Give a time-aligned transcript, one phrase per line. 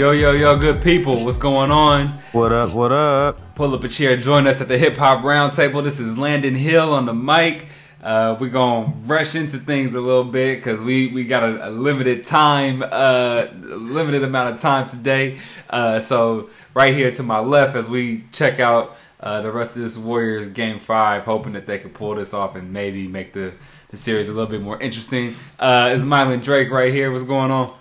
[0.00, 2.06] Yo, yo, yo, good people, what's going on?
[2.32, 3.54] What up, what up?
[3.54, 5.84] Pull up a chair, join us at the Hip Hop Roundtable.
[5.84, 7.66] This is Landon Hill on the mic.
[8.02, 11.70] Uh, we're gonna rush into things a little bit because we, we got a, a
[11.70, 15.38] limited time, uh, limited amount of time today.
[15.68, 19.82] Uh, so right here to my left as we check out uh, the rest of
[19.82, 23.52] this Warriors game five, hoping that they could pull this off and maybe make the,
[23.90, 25.34] the series a little bit more interesting.
[25.58, 27.12] Uh, is Mylan Drake right here?
[27.12, 27.74] What's going on?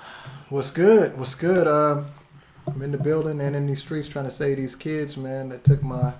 [0.49, 1.15] What's good?
[1.15, 1.67] What's good?
[1.67, 2.07] Um,
[2.65, 5.49] I'm in the building and in these streets trying to save these kids, man.
[5.49, 6.13] That took my.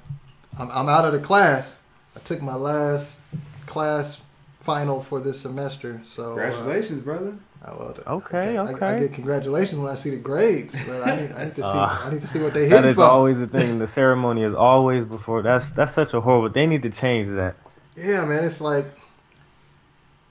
[0.59, 1.77] I'm, I'm out of the class.
[2.15, 3.19] I took my last
[3.65, 4.21] class
[4.61, 6.01] final for this semester.
[6.05, 7.37] So Congratulations, uh, brother.
[7.65, 8.85] Oh, well, okay, I, okay.
[8.85, 11.61] I, I, get congratulations when I see the grades, but I need, I need to
[11.61, 11.67] see.
[11.67, 12.69] Uh, I need to see what they hit.
[12.69, 13.05] That is from.
[13.05, 13.79] always the thing.
[13.79, 15.41] The ceremony is always before.
[15.41, 16.49] That's that's such a horrible.
[16.49, 17.55] They need to change that.
[17.95, 18.43] Yeah, man.
[18.43, 18.85] It's like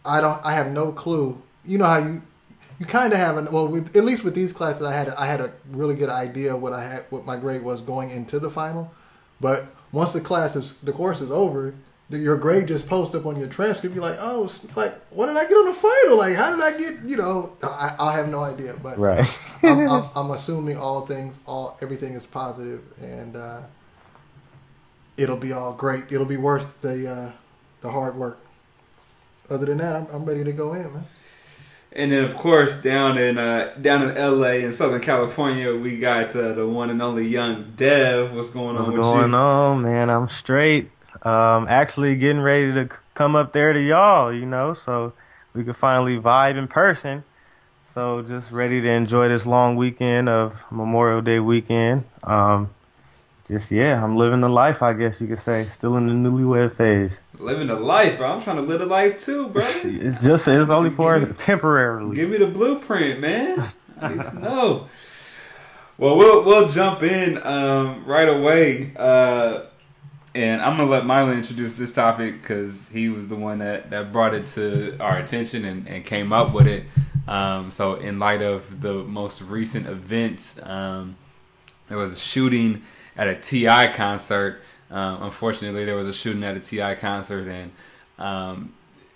[0.05, 0.41] I don't.
[0.45, 1.43] I have no clue.
[1.65, 2.23] You know how you
[2.79, 5.27] you kind of have an well, with, at least with these classes, I had I
[5.27, 8.51] had a really good idea what I had what my grade was going into the
[8.51, 8.93] final,
[9.41, 11.75] but once the class is the course is over,
[12.11, 13.95] your grade just post up on your transcript.
[13.95, 16.19] You're like, oh, like what did I get on the final?
[16.19, 17.03] Like how did I get?
[17.05, 19.29] You know, I, I have no idea, but right.
[19.63, 23.61] I'm, I'm, I'm, assuming all things, all everything is positive, and uh,
[25.17, 26.13] it'll be all great.
[26.13, 27.33] It'll be worth the uh,
[27.81, 28.39] the hard work.
[29.51, 31.05] Other than that, I'm, I'm ready to go in, man.
[31.93, 34.63] And then, of course, down in uh, down in L.A.
[34.63, 38.35] in Southern California, we got uh, the one and only Young Dev.
[38.35, 38.93] What's going on?
[38.93, 39.37] What's going you?
[39.37, 40.11] on, man?
[40.11, 40.91] I'm straight.
[41.23, 45.13] Um, actually, getting ready to come up there to y'all, you know, so
[45.55, 47.25] we could finally vibe in person.
[47.87, 52.05] So just ready to enjoy this long weekend of Memorial Day weekend.
[52.23, 52.71] Um,
[53.49, 55.67] just yeah, I'm living the life, I guess you could say.
[55.69, 57.21] Still in the newlywed phase.
[57.39, 58.35] Living the life, bro.
[58.35, 59.63] I'm trying to live the life too, bro.
[59.65, 62.15] it's just it's only for give me, temporarily.
[62.15, 63.71] Give me the blueprint, man.
[64.01, 64.89] I need to know.
[65.97, 69.63] Well, we'll we'll jump in um, right away, uh,
[70.35, 74.13] and I'm gonna let Mylan introduce this topic because he was the one that, that
[74.13, 76.85] brought it to our attention and, and came up with it.
[77.27, 81.17] Um, so, in light of the most recent events, um,
[81.89, 82.83] there was a shooting
[83.19, 83.89] at a T.I.
[83.89, 84.63] concert.
[84.91, 86.95] Um, unfortunately, there was a shooting at a T.I.
[86.95, 87.73] concert, and
[88.19, 88.73] um,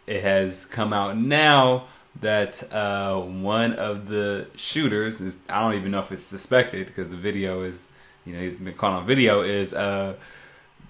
[0.07, 1.85] it has come out now
[2.21, 7.09] that uh, one of the shooters is I don't even know if it's suspected because
[7.09, 7.89] the video is
[8.27, 10.15] you know he's been caught on video is uh,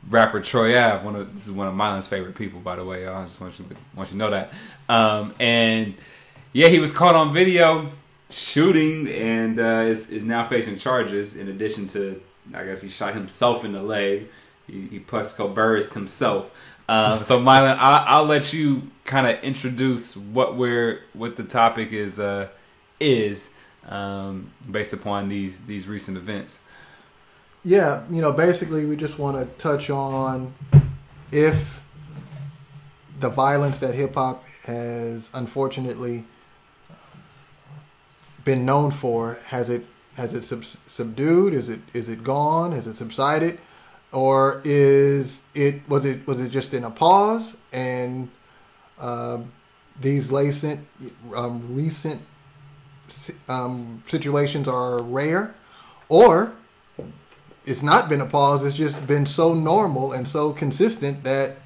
[0.08, 1.04] rapper Troy Ave.
[1.04, 3.06] One of this is one of Mylan's favorite people, by the way.
[3.06, 4.52] I just want you to, want you to know that.
[4.88, 5.94] Um, and
[6.52, 7.92] yeah, he was caught on video
[8.30, 12.20] shooting and uh, is is now facing charges in addition to
[12.54, 14.28] I guess he shot himself in the leg.
[14.66, 16.50] He, he Plaxico Burress himself.
[16.88, 21.92] Um, so, Mylan, I, will let you kind of introduce what we're what the topic
[21.92, 22.48] is uh,
[23.00, 23.54] is
[23.88, 26.62] um, based upon these these recent events.
[27.64, 30.54] Yeah, you know, basically, we just want to touch on
[31.30, 31.80] if
[33.20, 36.24] the violence that hip hop has unfortunately
[38.44, 41.54] been known for has it has it sub- subdued?
[41.54, 42.72] Is it is it gone?
[42.72, 43.58] Has it subsided?
[44.12, 48.28] Or is it was it was it just in a pause and
[48.98, 49.52] um,
[50.00, 50.86] these recent
[51.34, 52.20] um, recent
[53.48, 55.54] um, situations are rare,
[56.08, 56.52] or
[57.64, 58.64] it's not been a pause.
[58.64, 61.56] It's just been so normal and so consistent that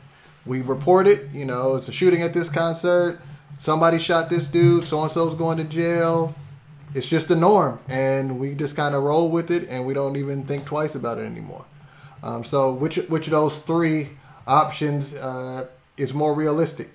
[0.44, 1.28] we report it.
[1.32, 3.20] You know, it's a shooting at this concert.
[3.58, 4.84] Somebody shot this dude.
[4.84, 6.34] So and so's going to jail
[6.96, 10.16] it's just the norm, and we just kind of roll with it, and we don't
[10.16, 11.66] even think twice about it anymore.
[12.22, 14.10] Um, so, which which of those three
[14.46, 15.66] options uh,
[15.98, 16.90] is more realistic?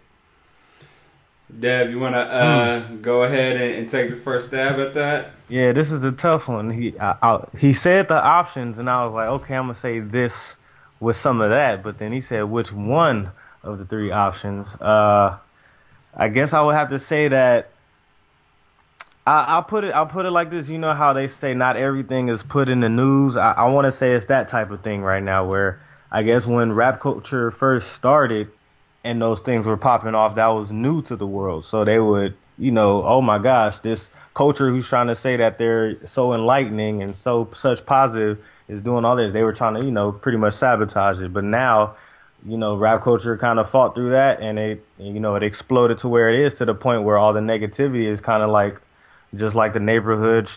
[1.60, 3.02] Dev, you want to uh, hmm.
[3.02, 5.32] go ahead and, and, take the first stab at that?
[5.50, 6.72] Yeah, this is a tough one.
[6.72, 10.00] He I, I, he said the options, and I was like, okay, I'm gonna say
[10.00, 10.56] this
[11.00, 13.32] with some of that, but then he said which one
[13.62, 14.74] of the three options.
[14.76, 15.38] Uh,
[16.16, 17.71] I guess I would have to say that
[19.26, 19.94] I, will put it.
[19.94, 20.70] I'll put it like this.
[20.70, 23.38] You know how they say not everything is put in the news.
[23.38, 25.46] I, I want to say it's that type of thing right now.
[25.46, 25.82] Where
[26.12, 28.50] I guess when rap culture first started,
[29.04, 31.66] and those things were popping off, that was new to the world.
[31.66, 35.58] So they would, you know, oh my gosh, this culture who's trying to say that
[35.58, 39.34] they're so enlightening and so such positive is doing all this.
[39.34, 41.34] They were trying to, you know, pretty much sabotage it.
[41.34, 41.96] But now,
[42.46, 46.00] you know, rap culture kind of fought through that, and it, you know, it exploded
[46.00, 48.82] to where it is to the point where all the negativity is kind of like
[49.36, 50.50] just like the neighborhood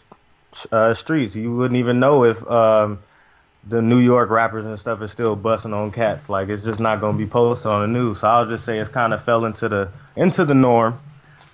[0.72, 1.36] uh, streets.
[1.36, 3.00] You wouldn't even know if um,
[3.66, 6.28] the New York rappers and stuff is still busting on cats.
[6.28, 8.20] Like it's just not going to be posted on the news.
[8.20, 11.00] So I'll just say it's kind of fell into the into the norm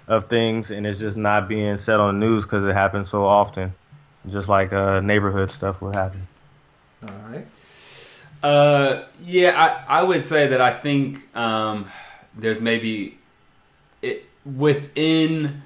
[0.08, 3.25] of things, and it's just not being said on the news because it happens so
[3.25, 3.75] often.
[4.28, 6.26] just like uh, neighborhood stuff would happen.
[7.02, 7.46] All right.
[8.43, 11.90] Uh, yeah, I, I would say that I think um,
[12.34, 13.19] there's maybe
[14.02, 15.62] it within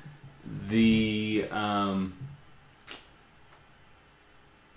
[0.68, 2.14] the um,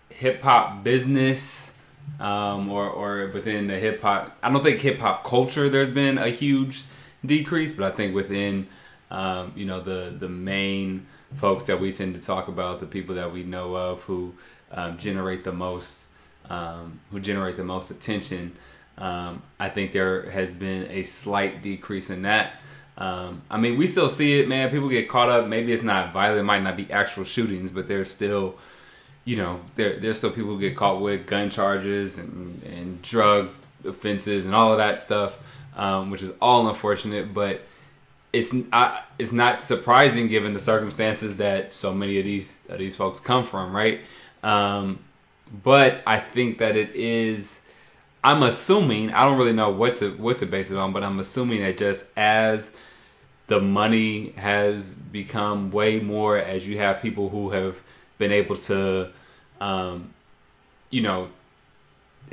[0.10, 1.84] hip hop business
[2.20, 4.36] um, or or within the hip hop.
[4.42, 6.84] I don't think hip hop culture there's been a huge
[7.26, 8.68] decrease, but I think within
[9.12, 13.16] um, you know the the main folks that we tend to talk about, the people
[13.16, 14.34] that we know of who
[14.72, 16.10] um, generate the most
[16.50, 18.56] um, who generate the most attention.
[18.98, 22.54] Um, I think there has been a slight decrease in that.
[22.98, 24.72] Um, I mean, we still see it, man.
[24.72, 25.48] People get caught up.
[25.48, 28.58] Maybe it's not violent, it might not be actual shootings, but there's still,
[29.24, 33.50] you know, there there's still people who get caught with gun charges and and drug
[33.86, 35.38] offenses and all of that stuff,
[35.76, 37.34] um, which is all unfortunate.
[37.36, 37.62] But
[38.34, 42.96] it's I, it's not surprising given the circumstances that so many of these of these
[42.96, 44.02] folks come from, right?
[44.42, 45.00] Um,
[45.64, 47.64] but I think that it is.
[48.24, 51.20] I'm assuming I don't really know what to what to base it on, but I'm
[51.20, 52.76] assuming that just as
[53.48, 57.82] the money has become way more, as you have people who have
[58.18, 59.10] been able to,
[59.62, 60.14] um,
[60.90, 61.30] you know,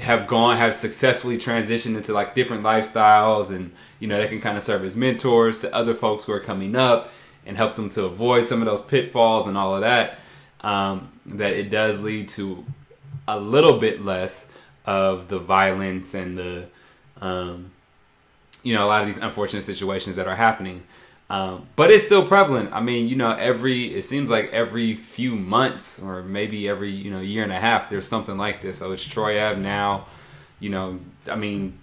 [0.00, 4.58] have gone have successfully transitioned into like different lifestyles, and you know they can kind
[4.58, 7.12] of serve as mentors to other folks who are coming up
[7.46, 10.18] and help them to avoid some of those pitfalls and all of that.
[10.62, 12.64] Um, that it does lead to
[13.28, 14.52] a little bit less
[14.86, 16.66] of the violence and the
[17.20, 17.70] um,
[18.64, 20.82] you know a lot of these unfortunate situations that are happening
[21.30, 22.72] um, but it's still prevalent.
[22.72, 27.10] I mean you know every it seems like every few months or maybe every you
[27.10, 28.78] know year and a half there's something like this.
[28.78, 30.06] So it's troy ave now.
[30.60, 31.78] You know i mean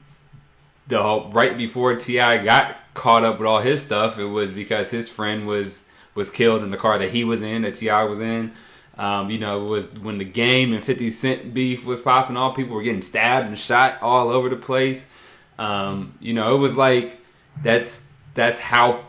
[0.88, 4.92] the whole, right before ti got caught up with all his stuff it was because
[4.92, 8.20] his friend was was killed in the car that he was in that ti was
[8.20, 8.54] in.
[8.98, 12.56] Um, you know, it was when the game and 50 Cent beef was popping off,
[12.56, 15.10] people were getting stabbed and shot all over the place.
[15.58, 17.20] Um, you know, it was like
[17.64, 19.06] that's that's how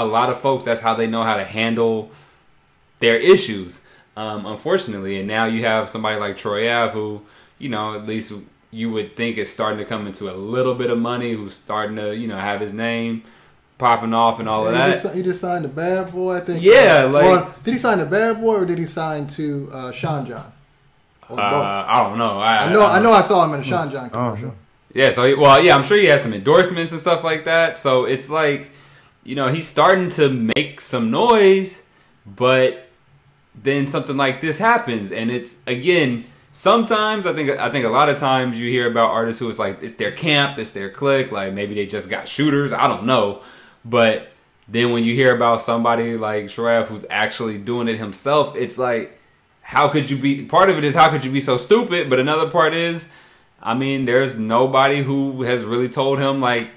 [0.00, 2.10] a lot of folks that's how they know how to handle
[2.98, 3.82] their issues.
[4.16, 7.22] Um, unfortunately, and now you have somebody like Troy Ave who,
[7.58, 8.32] you know, at least
[8.70, 11.96] you would think is starting to come into a little bit of money, who's starting
[11.96, 13.22] to, you know, have his name
[13.78, 15.02] popping off and all Yeah, of he that.
[15.02, 16.62] Just, he just signed a bad boy, I think.
[16.62, 19.68] Yeah, Uh, like- or did he sign a bad boy or did he sign to
[19.72, 20.50] uh, Sean John?
[21.28, 21.34] Uh.
[21.34, 22.38] I don't know.
[22.40, 24.30] I, I know, I know, I saw him in a Sean John Oh.
[24.30, 24.54] commercial.
[24.94, 27.78] Yeah, so well, yeah, I'm sure he has some endorsements and stuff like that.
[27.78, 28.70] So it's like,
[29.26, 31.88] you know, he's starting to make some noise,
[32.24, 32.88] but
[33.60, 36.24] then something like this happens, and it's again.
[36.52, 39.58] Sometimes I think I think a lot of times you hear about artists who it's
[39.58, 42.72] like it's their camp, it's their clique, like maybe they just got shooters.
[42.72, 43.42] I don't know,
[43.84, 44.28] but
[44.68, 49.18] then when you hear about somebody like Shref who's actually doing it himself, it's like,
[49.60, 50.46] how could you be?
[50.46, 53.10] Part of it is how could you be so stupid, but another part is,
[53.60, 56.68] I mean, there's nobody who has really told him like.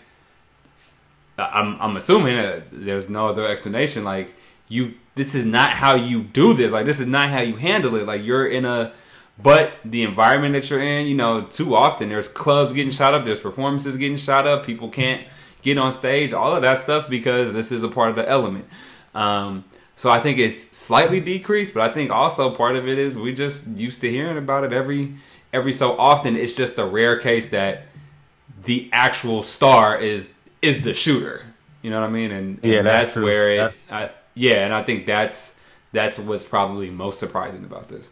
[1.40, 4.04] I'm I'm assuming there's no other explanation.
[4.04, 4.36] Like
[4.68, 6.72] you, this is not how you do this.
[6.72, 8.06] Like this is not how you handle it.
[8.06, 8.92] Like you're in a,
[9.42, 13.26] but the environment that you're in, you know, too often there's clubs getting shot up,
[13.26, 14.66] there's performances getting shot up.
[14.66, 15.26] People can't
[15.62, 18.66] get on stage, all of that stuff because this is a part of the element.
[19.14, 19.66] Um,
[19.96, 23.34] so I think it's slightly decreased, but I think also part of it is we
[23.34, 25.16] just used to hearing about it every
[25.52, 26.36] every so often.
[26.36, 27.84] It's just a rare case that
[28.64, 31.46] the actual star is is the shooter.
[31.82, 32.32] You know what I mean?
[32.32, 33.58] And, and Yeah, that's that's, where it.
[33.58, 35.60] That's- I, yeah, and I think that's
[35.92, 38.12] that's what's probably most surprising about this.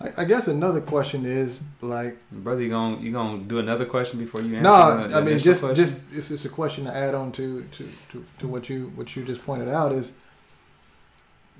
[0.00, 4.18] I, I guess another question is like, Brother, you gonna you gonna do another question
[4.18, 4.62] before you answer?
[4.62, 5.76] no, the I mean just question?
[5.76, 9.14] just it's just a question to add on to, to, to, to what you what
[9.16, 10.12] you just pointed out is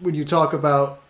[0.01, 1.03] when you talk about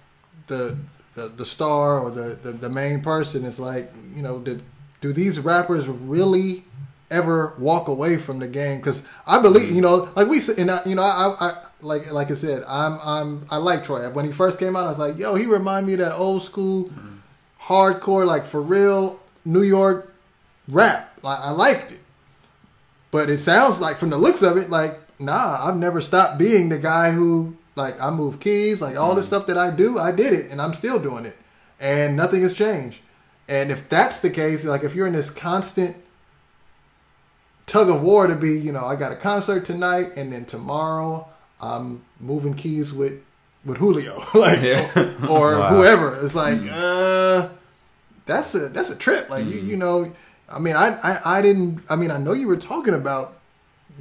[0.46, 0.76] the
[1.14, 4.62] the, the star or the, the, the main person, it's like you know, did,
[5.00, 6.64] do these rappers really
[7.12, 8.78] ever walk away from the game?
[8.78, 9.74] Because I believe mm.
[9.76, 12.64] you know, like we said, and I, you know, I, I, like like I said,
[12.66, 14.08] I'm I'm I like Troy.
[14.10, 16.42] When he first came out, I was like, yo, he remind me of that old
[16.42, 17.16] school, mm-hmm.
[17.62, 20.12] hardcore, like for real New York
[20.66, 21.16] rap.
[21.22, 22.00] Like I liked it.
[23.10, 26.70] But it sounds like from the looks of it, like, nah, I've never stopped being
[26.70, 29.26] the guy who like I move keys, like all the mm.
[29.26, 31.36] stuff that I do, I did it and I'm still doing it.
[31.80, 33.00] And nothing has changed.
[33.48, 35.96] And if that's the case, like if you're in this constant
[37.66, 41.28] tug of war to be, you know, I got a concert tonight and then tomorrow
[41.60, 43.22] I'm moving keys with
[43.64, 44.24] with Julio.
[44.34, 44.90] like Yeah.
[45.28, 45.68] or Wow.
[45.70, 46.16] whoever.
[46.24, 46.70] It's like, mm.
[46.72, 47.48] uh
[48.26, 49.30] that's a that's a trip.
[49.30, 49.80] Like you you mm.
[49.80, 50.12] know,
[50.48, 51.82] I mean, I, I I didn't.
[51.88, 53.38] I mean, I know you were talking about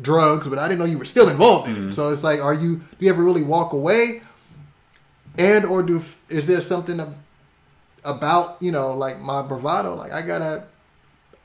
[0.01, 1.79] drugs, but I didn't know you were still involved in it.
[1.89, 1.93] Mm.
[1.93, 2.77] So it's like, are you?
[2.77, 4.21] Do you ever really walk away?
[5.37, 7.15] and or do is there something ab-
[8.03, 9.95] about you know like my bravado?
[9.95, 10.65] Like I gotta,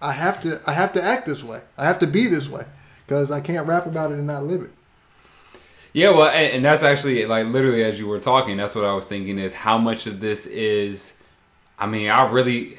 [0.00, 1.60] I have to, I have to act this way.
[1.78, 2.64] I have to be this way
[3.06, 4.70] because I can't rap about it and not live it.
[5.92, 8.92] Yeah, well, and, and that's actually like literally as you were talking, that's what I
[8.92, 11.18] was thinking is how much of this is.
[11.78, 12.78] I mean, I really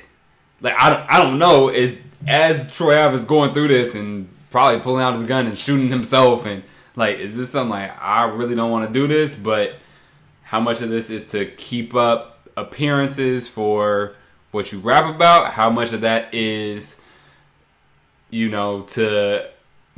[0.61, 4.29] like I don't, I don't know is as Troy Ave is going through this and
[4.51, 6.63] probably pulling out his gun and shooting himself and
[6.95, 9.77] like is this something like I really don't want to do this, but
[10.43, 14.15] how much of this is to keep up appearances for
[14.51, 15.53] what you rap about?
[15.53, 17.01] How much of that is
[18.29, 19.47] you know to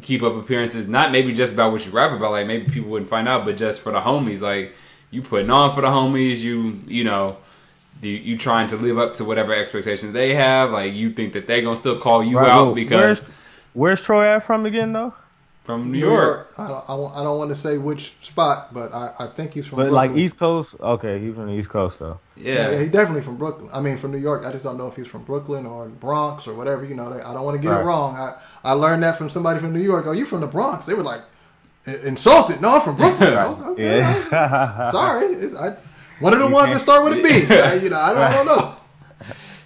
[0.02, 3.10] keep up appearances not maybe just about what you rap about like maybe people wouldn't
[3.10, 4.74] find out but just for the homies like
[5.12, 7.38] you putting on for the homies you you know
[8.02, 11.48] you, you trying to live up to whatever expectations they have like you think that
[11.48, 13.30] they gonna still call you Right, out because where's
[13.74, 15.14] where's Troy at from again though?
[15.70, 16.52] From New York.
[16.58, 19.68] I don't, I, I don't want to say which spot, but I, I think he's
[19.68, 19.78] from.
[19.78, 20.10] But Brooklyn.
[20.12, 22.20] like East Coast, okay, he's from the East Coast though.
[22.36, 22.80] Yeah, Yeah.
[22.80, 23.70] he's definitely from Brooklyn.
[23.72, 24.46] I mean, from New York.
[24.46, 26.84] I just don't know if he's from Brooklyn or Bronx or whatever.
[26.86, 27.82] You know, they, I don't want to get Right.
[27.82, 28.16] it wrong.
[28.16, 28.34] I,
[28.64, 30.06] I learned that from somebody from New York.
[30.08, 30.88] Oh, you from the Bronx?
[30.88, 31.22] They were like
[31.86, 32.62] insulted.
[32.62, 33.34] No, I'm from Brooklyn.
[33.38, 34.00] Oh, okay.
[34.00, 34.92] Yeah.
[34.92, 35.78] Sorry, It's- I,
[36.20, 37.30] one of the ones that start with a B.
[37.56, 38.76] I- you know, I don't, I don't know.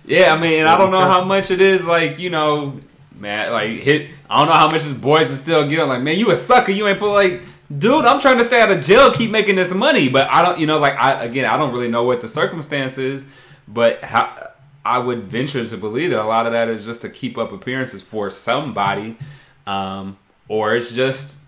[0.06, 2.82] Yeah, I mean, I don't know how much it is like, you know,
[3.24, 6.20] man, like hit I don't know how much his boys are still getting like, man,
[6.20, 7.42] you a sucker, you ain't put like
[7.76, 10.60] dude, I'm trying to stay out of jail, keep making this money, but I don't,
[10.60, 13.26] you know, like I again, I don't really know what the circumstances,
[13.68, 14.52] but how
[14.86, 17.52] I would venture to believe that a lot of that is just to keep up
[17.52, 19.18] appearances for somebody,
[19.66, 21.40] um, or it's just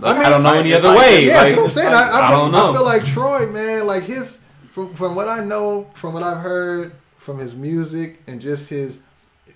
[0.00, 1.26] like, I, mean, I, don't know any other like- way.
[1.26, 1.94] Yeah, like, that's what I'm saying.
[1.94, 2.70] I, I, I don't know.
[2.70, 4.40] I feel like Troy, man, like his
[4.72, 9.00] from from what I know, from what I've heard, from his music and just his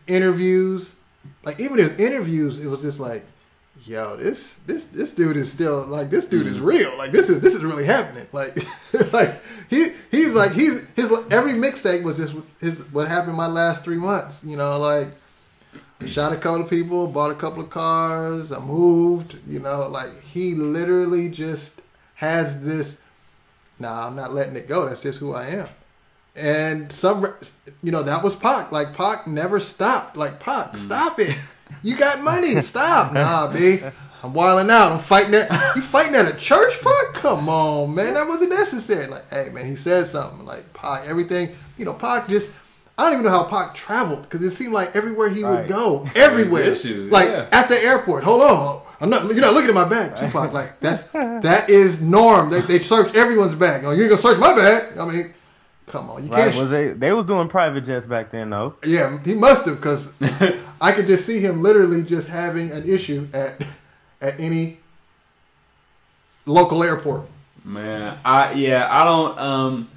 [0.07, 0.95] interviews,
[1.45, 3.25] like even his interviews, it was just like,
[3.85, 6.65] yo, this this this dude is still like this dude is mm.
[6.65, 6.97] real.
[6.97, 8.27] Like this is this is really happening.
[8.33, 8.57] Like
[9.13, 13.85] like he he's like he's his every mixtape was just his what happened my last
[13.85, 14.43] three months.
[14.45, 15.09] You know, like
[16.07, 20.23] shot a couple of people, bought a couple of cars, I moved, you know, like
[20.23, 21.81] he literally just
[22.17, 23.01] has this
[23.79, 24.87] nah, I'm not letting it go.
[24.89, 25.69] That's just who I am.
[26.35, 27.27] And some
[27.83, 28.73] you know, that was Pac.
[28.73, 30.17] Like Pac never stopped.
[30.17, 31.37] Like Pac, stop it.
[31.83, 33.13] You got money, stop.
[33.15, 33.79] Nah, B.
[34.23, 34.93] I'm wilding out.
[34.93, 35.75] I'm fighting that.
[35.75, 37.15] You fighting at a church, Pac?
[37.15, 38.15] Come on, man.
[38.15, 39.07] That wasn't necessary.
[39.07, 40.45] Like, hey, man, he said something.
[40.45, 41.57] Like, Pac, everything.
[41.79, 42.51] You know, Pac just.
[42.99, 46.07] I don't even know how Pac traveled because it seemed like everywhere he would go,
[46.15, 46.75] everywhere,
[47.11, 47.49] like yeah.
[47.51, 48.23] at the airport.
[48.23, 49.25] Hold on, I'm not.
[49.25, 50.53] You're not looking at my bag, Tupac.
[50.53, 52.51] Like that's that is norm.
[52.51, 53.85] They, they search everyone's bag.
[53.85, 54.99] Oh, you ain't gonna search my bag?
[54.99, 55.33] I mean,
[55.87, 56.45] come on, you Right?
[56.45, 56.57] can't.
[56.57, 58.75] Was they they was doing private jets back then though?
[58.85, 60.11] Yeah, he must have because
[60.81, 63.63] I could just see him literally just having an issue at
[64.21, 64.79] at any
[66.47, 67.23] local airport.
[67.65, 69.39] Man, I yeah, I don't.
[69.39, 69.89] um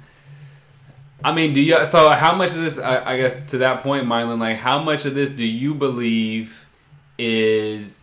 [1.24, 1.84] I mean, do you?
[1.86, 2.78] So, how much of this?
[2.78, 6.66] I, I guess to that point, Mylan, like, how much of this do you believe
[7.18, 8.02] is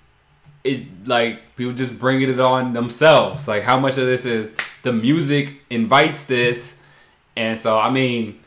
[0.64, 3.48] is like people just bringing it on themselves?
[3.48, 6.83] Like, how much of this is the music invites this,
[7.36, 8.40] and so I mean,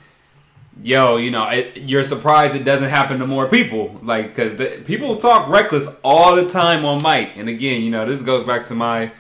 [0.83, 5.17] yo, you know, it, you're surprised it doesn't happen to more people, like, because people
[5.17, 8.75] talk reckless all the time on mic, and again, you know, this goes back to
[8.75, 9.13] my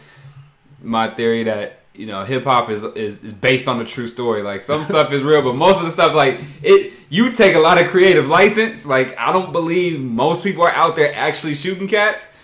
[0.82, 4.42] my theory that you know hip hop is, is is based on a true story.
[4.42, 7.58] Like some stuff is real, but most of the stuff like it you take a
[7.58, 8.86] lot of creative license.
[8.86, 12.34] Like I don't believe most people are out there actually shooting cats.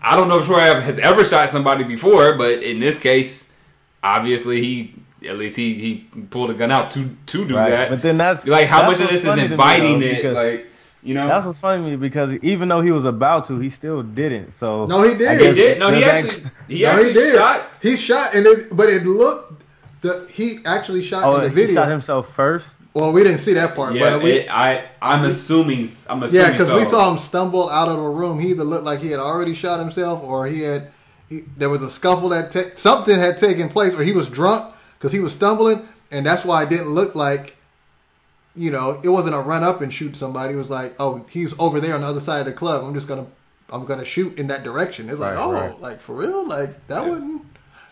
[0.00, 3.56] I don't know if Troy has ever shot somebody before, but in this case,
[4.02, 4.94] obviously he
[5.26, 7.70] at least he he pulled a gun out to to do Right.
[7.70, 7.90] that.
[7.90, 10.16] But then that's like how that's much of this is funny me, inviting though, it?
[10.16, 10.66] because Like
[11.04, 13.70] you know, That's what's funny to me because even though he was about to, he
[13.70, 14.52] still didn't.
[14.52, 15.40] So No, he did.
[15.40, 15.78] He did.
[15.80, 17.34] No, he there's actually he No, actually he did.
[17.34, 17.68] shot.
[17.82, 19.62] He shot, and it, but it looked.
[20.02, 21.74] The he actually shot Oh, in the he video.
[21.74, 22.68] shot himself first.
[22.94, 26.34] Well, we didn't see that part, Yeah, but we, it, I I'm assuming I'm assuming.
[26.44, 26.78] Yeah, because so.
[26.78, 28.38] we saw him stumble out of the room.
[28.38, 30.90] He either looked like he had already shot himself, or he had
[31.28, 34.72] he, there was a scuffle that ta- something had taken place, or he was drunk
[35.02, 35.80] because he was stumbling,
[36.12, 37.56] and that's why it didn't look like,
[38.54, 40.54] you know, it wasn't a run up and shoot somebody.
[40.54, 42.84] It was like, oh, he's over there on the other side of the club.
[42.84, 43.26] I'm just gonna
[43.70, 45.10] I'm gonna shoot in that direction.
[45.10, 45.80] It's like, Right, oh, right.
[45.80, 47.42] like for real, like that wouldn't.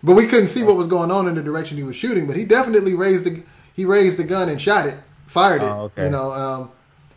[0.05, 2.29] But we couldn't see what was going on in the direction he was shooting.
[2.29, 3.43] But he definitely raised the
[3.75, 4.95] he raised the gun and shot it,
[5.26, 5.64] fired it.
[5.64, 6.05] Oh, okay.
[6.05, 6.71] You know, um,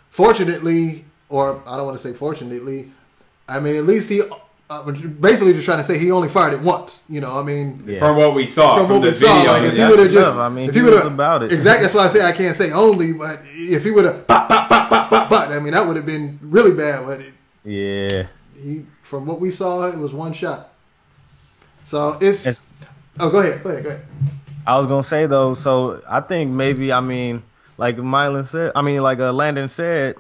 [0.10, 2.90] fortunately, or I don't want to say fortunately,
[3.48, 4.24] I mean at least he
[4.82, 7.03] uh, basically just trying to say he only fired it once.
[7.10, 7.84] You know, I mean.
[7.86, 8.00] Yeah.
[8.00, 9.51] from what we saw from, From what the we saw, video.
[9.51, 10.38] like if he would have just.
[10.38, 11.51] I mean, if he he would have about it.
[11.51, 11.84] exactly.
[11.84, 14.70] That's why I say I can't say only, but if he would have, pop, pop,
[14.70, 17.06] pop, pop, pop, pop, I mean that would have been really bad.
[17.06, 18.27] But it, Yeah.
[18.62, 20.70] he, from what we saw, it was one shot.
[21.86, 22.63] So it's, It's-
[23.20, 24.06] oh, go ahead, go ahead, go ahead.
[24.65, 27.44] I was gonna say though, so I think maybe I mean,
[27.77, 30.15] like Mylan said, I mean, like uh, Landon said,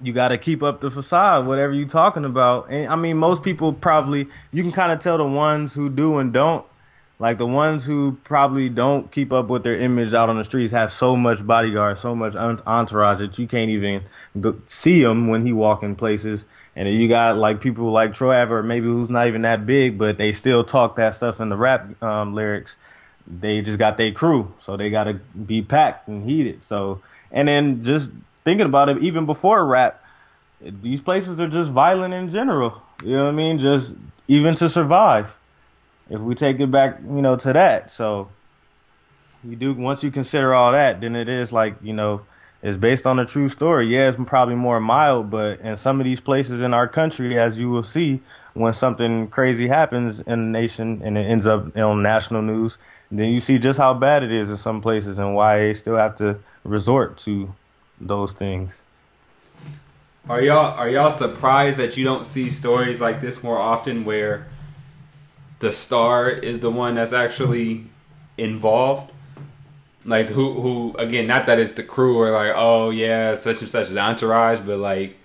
[0.00, 2.70] you got to keep up the facade, whatever you talking about.
[2.70, 6.18] And I mean, most people probably you can kind of tell the ones who do
[6.18, 6.64] and don't.
[7.18, 10.72] Like the ones who probably don't keep up with their image out on the streets
[10.72, 14.02] have so much bodyguard, so much entourage that you can't even
[14.66, 16.44] see him when he walk in places.
[16.74, 20.18] And you got like people like Troy Abbott, maybe who's not even that big, but
[20.18, 22.76] they still talk that stuff in the rap um, lyrics.
[23.26, 26.62] They just got their crew, so they got to be packed and heated.
[26.62, 27.00] So,
[27.32, 28.10] and then just
[28.46, 30.00] thinking about it, even before rap,
[30.60, 32.80] these places are just violent in general.
[33.02, 33.58] You know what I mean?
[33.58, 33.92] Just
[34.28, 35.36] even to survive.
[36.08, 37.90] If we take it back, you know, to that.
[37.90, 38.28] So
[39.42, 42.22] you do once you consider all that, then it is like, you know,
[42.62, 43.88] it's based on a true story.
[43.88, 47.58] Yeah, it's probably more mild, but in some of these places in our country, as
[47.58, 48.22] you will see,
[48.54, 52.78] when something crazy happens in the nation and it ends up on national news,
[53.10, 55.96] then you see just how bad it is in some places and why they still
[55.96, 57.52] have to resort to
[58.00, 58.82] those things.
[60.28, 64.48] Are y'all are y'all surprised that you don't see stories like this more often where
[65.60, 67.86] the star is the one that's actually
[68.36, 69.12] involved?
[70.04, 73.68] Like who who again, not that it's the crew or like, oh yeah, such and
[73.68, 75.16] such is entourage, but like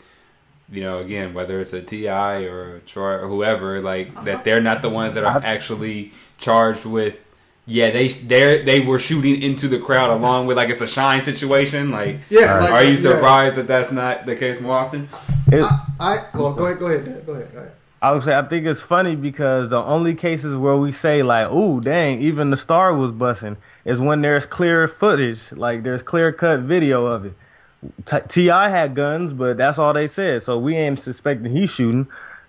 [0.71, 2.07] you know, again, whether it's a TI
[2.47, 4.43] or a Troy or whoever, like that uh-huh.
[4.43, 5.41] they're not the ones that are uh-huh.
[5.43, 7.19] actually charged with
[7.65, 11.23] yeah, they they they were shooting into the crowd along with like it's a Shyne
[11.23, 11.91] situation.
[11.91, 13.63] Like, yeah, like, are you surprised yeah.
[13.63, 15.09] that that's not the case more often?
[15.51, 17.71] I, I, well, go ahead, go ahead, go ahead, go ahead.
[18.01, 21.47] I would say I think it's funny because the only cases where we say like,
[21.49, 26.31] "Oh, dang," even the star was bussing, is when there's clear footage, like there's clear
[26.31, 27.33] cut video of it.
[28.27, 32.07] Ti had guns, but that's all they said, so we ain't suspecting he's shooting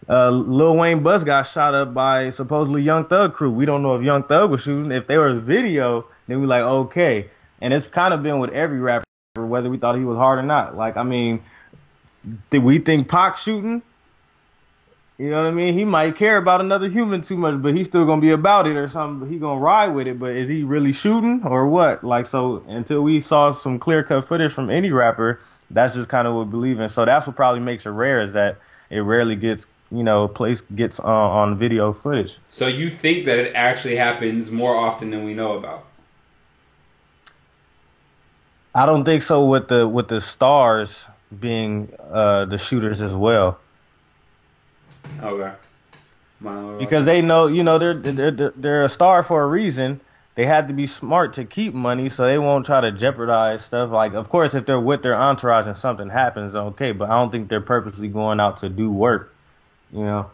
[0.09, 3.51] uh, Lil Wayne Bus got shot up by supposedly Young Thug crew.
[3.51, 4.91] We don't know if Young Thug was shooting.
[4.91, 7.31] If there was video, then we like okay.
[7.61, 9.05] And it's kind of been with every rapper,
[9.37, 10.77] whether we thought he was hard or not.
[10.77, 11.43] Like I mean,
[12.51, 13.83] did we think Pac shooting?
[15.19, 15.75] You know what I mean?
[15.75, 18.77] He might care about another human too much, but he's still gonna be about it
[18.77, 19.31] or something.
[19.31, 22.03] He gonna ride with it, but is he really shooting or what?
[22.03, 25.38] Like so, until we saw some clear cut footage from any rapper,
[25.71, 26.88] that's just kind of what we believe in.
[26.88, 28.59] So that's what probably makes it rare is that
[28.91, 32.39] it rarely gets you know, place gets uh, on video footage.
[32.49, 35.85] So you think that it actually happens more often than we know about?
[38.75, 41.07] I don't think so with the with the stars
[41.39, 43.59] being uh, the shooters as well.
[45.23, 45.53] Okay.
[46.79, 50.01] Because they know, you know, they're, they're they're a star for a reason.
[50.35, 53.91] They had to be smart to keep money, so they won't try to jeopardize stuff.
[53.91, 56.91] Like, of course, if they're with their entourage and something happens, okay.
[56.93, 59.33] But I don't think they're purposely going out to do work
[59.93, 60.27] you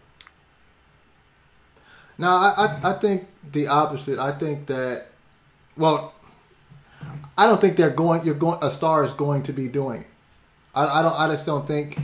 [2.16, 4.18] Now I, I, I think the opposite.
[4.18, 5.06] I think that,
[5.76, 6.14] well,
[7.36, 8.24] I don't think they're going.
[8.24, 8.58] You're going.
[8.62, 10.06] A star is going to be doing it.
[10.74, 11.18] I, I don't.
[11.18, 11.98] I just don't think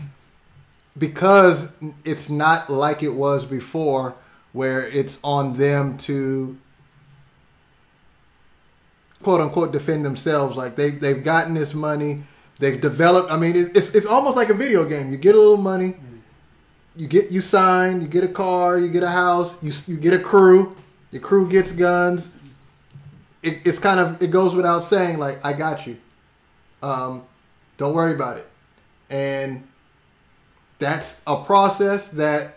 [0.96, 1.72] because
[2.04, 4.14] it's not like it was before,
[4.52, 6.56] where it's on them to
[9.22, 10.56] quote unquote defend themselves.
[10.56, 12.24] Like they they've gotten this money.
[12.60, 13.32] They've developed.
[13.32, 15.10] I mean, it's it's almost like a video game.
[15.10, 15.96] You get a little money
[16.96, 20.14] you get you signed, you get a car, you get a house, you you get
[20.14, 20.76] a crew.
[21.10, 22.28] Your crew gets guns.
[23.42, 25.96] It, it's kind of it goes without saying like I got you.
[26.82, 27.24] Um,
[27.76, 28.48] don't worry about it,
[29.10, 29.66] and
[30.78, 32.56] that's a process that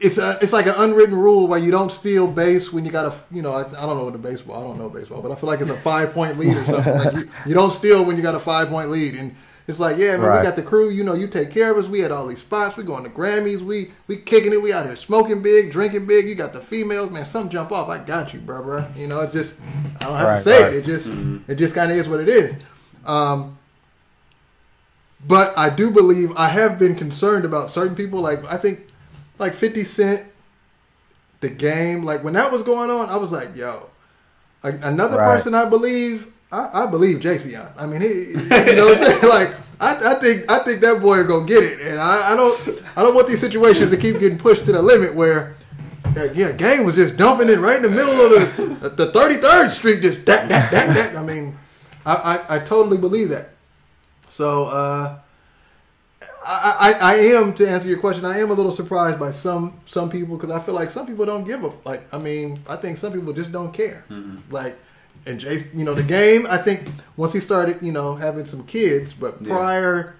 [0.00, 3.06] it's a it's like an unwritten rule where you don't steal base when you got
[3.06, 5.32] a you know I, I don't know what the baseball I don't know baseball but
[5.32, 8.04] I feel like it's a five point lead or something like you, you don't steal
[8.04, 9.34] when you got a five point lead and
[9.68, 10.40] it's like, yeah, man, right.
[10.40, 10.88] we got the crew.
[10.88, 11.90] You know, you take care of us.
[11.90, 12.78] We had all these spots.
[12.78, 13.60] We going to Grammys.
[13.60, 14.62] We we kicking it.
[14.62, 16.26] We out here smoking big, drinking big.
[16.26, 17.26] You got the females, man.
[17.26, 17.90] Some jump off.
[17.90, 18.86] I got you, bro, bro.
[18.96, 19.54] You know, it's just
[20.00, 20.72] I don't have right, to say right.
[20.72, 20.78] it.
[20.78, 21.52] It just mm-hmm.
[21.52, 22.56] it just kind of is what it is.
[23.04, 23.58] Um,
[25.26, 28.20] but I do believe I have been concerned about certain people.
[28.20, 28.88] Like I think,
[29.38, 30.24] like Fifty Cent,
[31.40, 32.04] the game.
[32.04, 33.90] Like when that was going on, I was like, yo,
[34.62, 37.72] another person I believe I, I believe Jayceon.
[37.76, 39.18] I mean, he, you know what I'm saying?
[39.28, 42.82] Like, I, I think I think that boy gonna get it, and I, I don't
[42.96, 45.56] I don't want these situations to keep getting pushed to the limit where,
[46.34, 49.70] yeah, game was just dumping it right in the middle of the the thirty third
[49.70, 51.16] street, just that that that that.
[51.16, 51.56] I mean,
[52.04, 52.14] I,
[52.48, 53.50] I, I totally believe that.
[54.30, 55.18] So uh,
[56.44, 58.24] I, I I am to answer your question.
[58.24, 61.24] I am a little surprised by some some people because I feel like some people
[61.26, 62.02] don't give a like.
[62.12, 64.04] I mean, I think some people just don't care.
[64.10, 64.52] Mm-hmm.
[64.52, 64.76] Like
[65.26, 66.46] and Jace, you know, the game.
[66.48, 70.16] I think once he started, you know, having some kids, but prior,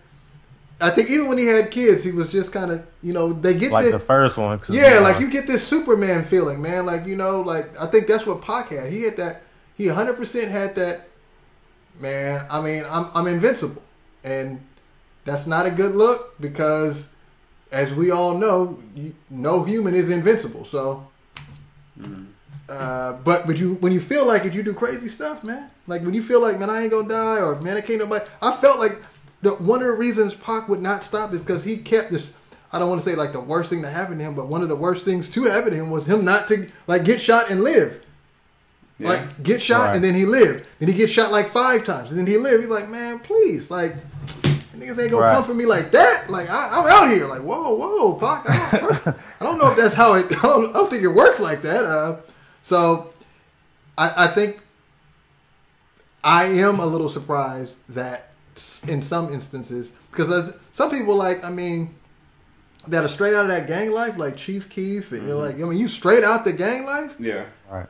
[0.81, 3.55] I think even when he had kids, he was just kind of you know they
[3.55, 4.61] get like this, the first one.
[4.69, 6.87] yeah, like you get this Superman feeling, man.
[6.87, 8.93] Like you know, like I think that's what Pac had.
[8.93, 9.43] He had that.
[9.77, 11.09] He 100 percent had that.
[11.99, 13.83] Man, I mean, I'm I'm invincible,
[14.23, 14.61] and
[15.25, 17.09] that's not a good look because,
[17.73, 20.65] as we all know, you, no human is invincible.
[20.65, 21.09] So,
[21.99, 22.27] mm-hmm.
[22.69, 25.71] Uh, but but you when you feel like it, you do crazy stuff, man.
[25.87, 28.25] Like when you feel like, man, I ain't gonna die, or man, I can't nobody.
[28.43, 28.93] I felt like
[29.43, 32.33] the one of the reasons Pac would not stop is because he kept this.
[32.73, 34.61] I don't want to say like the worst thing to happen to him, but one
[34.63, 37.51] of the worst things to happen to him was him not to like get shot
[37.51, 38.05] and live.
[38.99, 39.09] Yeah.
[39.11, 39.95] Like get shot Right.
[39.97, 40.67] and then he lived.
[40.81, 42.63] Then he gets shot like five times and then he lived.
[42.65, 43.93] He's like, man, please, like
[44.77, 45.35] niggas ain't gonna Right.
[45.35, 46.29] come for me like that.
[46.29, 47.27] Like I, I'm out here.
[47.27, 48.45] Like whoa, whoa, Pac.
[48.75, 49.09] I don't,
[49.41, 50.27] I don't know if that's how it.
[50.31, 51.85] I don't, I don't think it works like that.
[51.87, 52.17] Uh,
[52.69, 53.15] so
[53.97, 54.61] I, I think
[56.23, 58.33] I am a little surprised that
[58.87, 61.95] in some instances, because as some people like, I mean,
[62.87, 65.59] that are straight out of that gang life, like Chief Keef, and you're like, I
[65.61, 67.13] mean, you straight out the gang life.
[67.19, 67.47] Yeah.
[67.71, 67.87] right.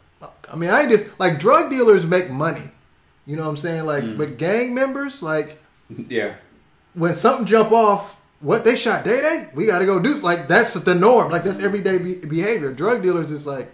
[0.52, 2.70] I mean, I just like drug dealers make money.
[3.26, 3.84] You know what I'm saying?
[3.84, 4.16] Like, mm.
[4.16, 5.60] but gang members, like
[6.08, 6.36] Yeah.
[6.94, 10.14] when something jump off, what they shot Day Day, we got to go do.
[10.20, 11.32] Like that's the norm.
[11.32, 12.72] Like that's everyday be- behavior.
[12.72, 13.72] Drug dealers is like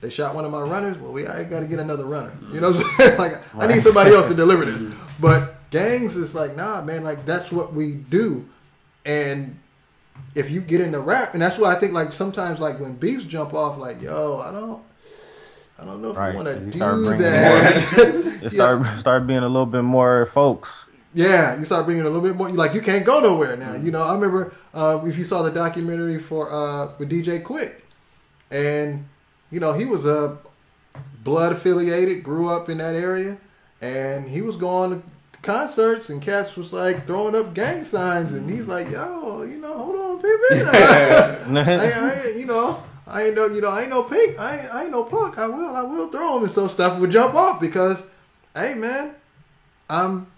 [0.00, 0.98] they shot one of my runners.
[0.98, 2.32] Well, we I got to get another runner.
[2.52, 3.18] You know what I'm saying?
[3.18, 4.82] Like I need somebody else to deliver this.
[5.20, 7.04] But gangs is like nah, man.
[7.04, 8.48] Like that's what we do.
[9.04, 9.58] And
[10.34, 13.24] if you get into rap, and that's why I think like sometimes like when beefs
[13.24, 14.82] jump off, like yo, I don't.
[15.78, 16.32] I don't know if Right.
[16.32, 18.40] you want to do that.
[18.42, 20.84] It start start being a little bit more folks.
[21.14, 22.50] Yeah, you start bringing a little bit more.
[22.50, 23.74] Like you can't go nowhere now.
[23.74, 27.72] You know, I remember uh, if you saw the documentary for uh, with DJ Quik,
[28.50, 29.08] and
[29.50, 30.38] you know he was a
[31.22, 33.38] blood affiliated, grew up in that area,
[33.80, 35.06] and he was going to
[35.42, 39.76] concerts, and cats was like throwing up gang signs, and he's like, "Yo, you know,
[39.76, 44.04] hold on, baby, I, I, you know." I ain't no, you know, I ain't no
[44.04, 44.38] pink.
[44.38, 45.36] I ain't, I ain't no punk.
[45.36, 48.06] I will, I will throw them, and so stuff would jump off because,
[48.54, 49.16] hey man,
[49.88, 50.28] I'm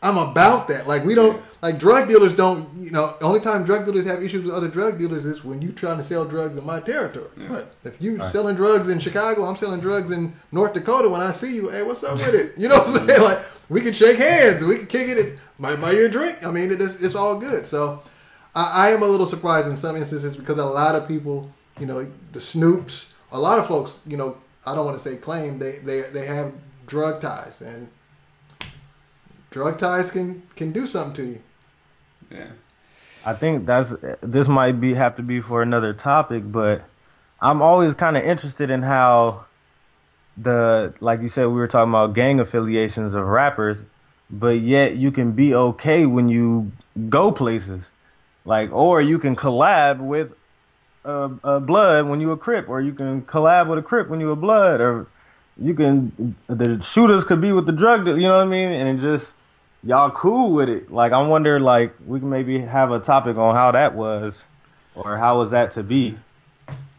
[0.00, 0.86] I'm about that.
[0.86, 4.22] Like we don't like drug dealers don't you know, the only time drug dealers have
[4.22, 7.28] issues with other drug dealers is when you're trying to sell drugs in my territory.
[7.48, 8.32] But if you Right.
[8.32, 11.82] selling drugs in Chicago, I'm selling drugs in North Dakota when I see you, hey,
[11.82, 12.56] what's up with it?
[12.56, 13.08] You know what I'm mm-hmm.
[13.08, 13.22] saying?
[13.22, 16.46] Like we can shake hands, we can kick it, it might buy you a drink.
[16.46, 17.66] I mean, it is, it's all good.
[17.66, 18.02] So
[18.54, 21.50] I, I am a little surprised in some instances because a lot of people,
[21.80, 25.16] you know, the Snoops, a lot of folks, you know, I don't want to say
[25.16, 26.52] claim they, they they have
[26.86, 27.88] drug ties and
[29.50, 31.42] drug ties can can do something to you.
[32.30, 32.48] Yeah.
[33.26, 36.84] I think that's this might be have to be for another topic, but
[37.40, 39.46] I'm always kind of interested in how
[40.36, 43.78] the like you said we were talking about gang affiliations of rappers,
[44.30, 46.70] but yet you can be okay when you
[47.08, 47.84] go places,
[48.44, 50.34] like or you can collab with
[51.04, 54.20] a, a blood when you a crip, or you can collab with a crip when
[54.20, 55.08] you a blood, or
[55.58, 58.98] you can the shooters could be with the drug you know what I mean, and
[58.98, 59.32] it just
[59.86, 60.90] y'all cool with it.
[60.90, 64.44] Like I wonder, like we can maybe have a topic on how that was,
[64.94, 66.18] or how was that to be.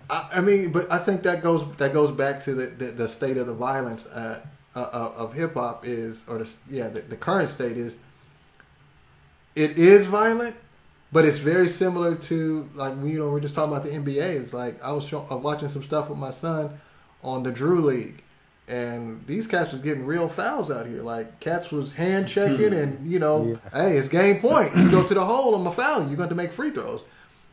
[0.10, 3.08] I, I mean, but I think that goes that goes back to the, the, the
[3.08, 4.41] state of the violence uh,
[4.76, 7.97] uh, of hip hop is, or the yeah, the, the current state is.
[9.56, 10.56] It is violent,
[11.12, 14.41] but it's very similar to like we you know we're just talking about the NBA.
[14.41, 16.80] It's like I was show, uh, watching some stuff with my son
[17.23, 18.23] on the Drew League,
[18.67, 21.01] and these cats was getting real fouls out here.
[21.01, 22.73] Like cats was hand checking, hmm.
[22.73, 24.75] and you know, hey, it's game point.
[24.75, 26.01] You go to the hole, I'm a foul.
[26.03, 26.10] you.
[26.10, 27.06] You're going to make free throws.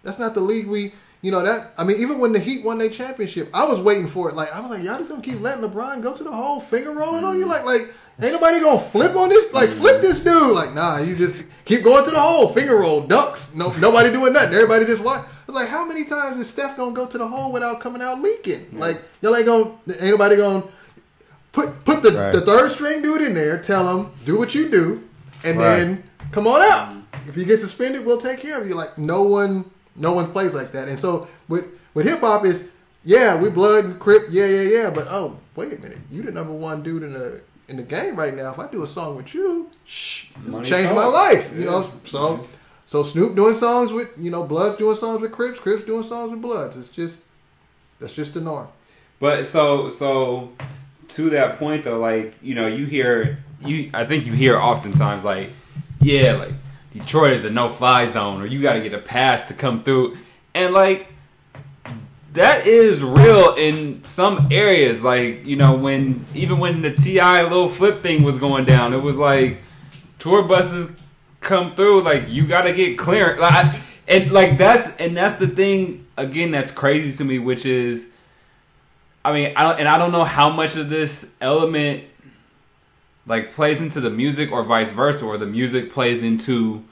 [0.03, 0.93] That's not the league we.
[1.23, 4.09] You know that I mean, even when the Heat won their championship, I was waiting
[4.09, 4.35] for it.
[4.35, 6.93] Like I was like, y'all just gonna keep letting LeBron go to the hole, finger
[6.93, 7.81] rolling on you, like like
[8.21, 10.55] ain't nobody gonna flip on this, like flip this dude.
[10.55, 13.55] Like nah, you just keep going to the hole, finger roll, dunks.
[13.55, 14.53] No, nobody doing nothing.
[14.53, 15.25] Everybody just watch.
[15.25, 18.03] I was like, how many times is Steph gonna go to the hole without coming
[18.03, 18.79] out leaking?
[18.79, 20.65] Like y'all ain't gonna, ain't nobody gonna
[21.55, 22.33] put put the, Right.
[22.33, 25.03] the third string dude in there, tell him do what you do,
[25.43, 25.77] and Right.
[25.77, 26.97] then come on out.
[27.29, 28.75] If you get suspended, we'll take care of you.
[28.75, 29.65] Like no one,
[29.97, 30.89] no one plays like that.
[30.89, 31.65] And so with
[31.95, 32.69] with hip hop is
[33.07, 34.91] yeah, we blood and crip, yeah, yeah, yeah.
[34.91, 38.17] But oh, wait a minute, you the number one dude in the in the game
[38.17, 38.51] right now.
[38.53, 40.97] If I do a song with you, shh, Money change talk.
[40.97, 41.51] my life.
[41.55, 41.71] You Yeah.
[41.71, 42.41] know, so
[42.87, 46.31] so Snoop doing songs with you know Bloods doing songs with Crips, Crips doing songs
[46.31, 46.77] with Bloods.
[46.77, 47.17] It's just
[48.01, 48.69] that's just the norm.
[49.21, 50.51] But so so
[51.15, 53.91] to that point though, like you know, you hear you.
[53.95, 55.51] I think you hear oftentimes like,
[56.01, 56.53] yeah, like
[56.93, 59.83] Detroit is a no fly zone, or you got to get a pass to come
[59.83, 60.17] through,
[60.55, 61.09] and like
[62.33, 65.05] that is real in some areas.
[65.05, 69.03] Like you know, when even when the Ti little flip thing was going down, it
[69.03, 69.59] was like
[70.19, 70.97] tour buses
[71.41, 73.41] come through, like you got to get clearance.
[73.41, 73.75] Like,
[74.09, 78.09] and like that's and that's the thing again that's crazy to me, which is,
[79.25, 82.05] I mean, I don't, and I don't know how much of this element
[83.27, 86.85] like plays into the music or vice versa, or the music plays into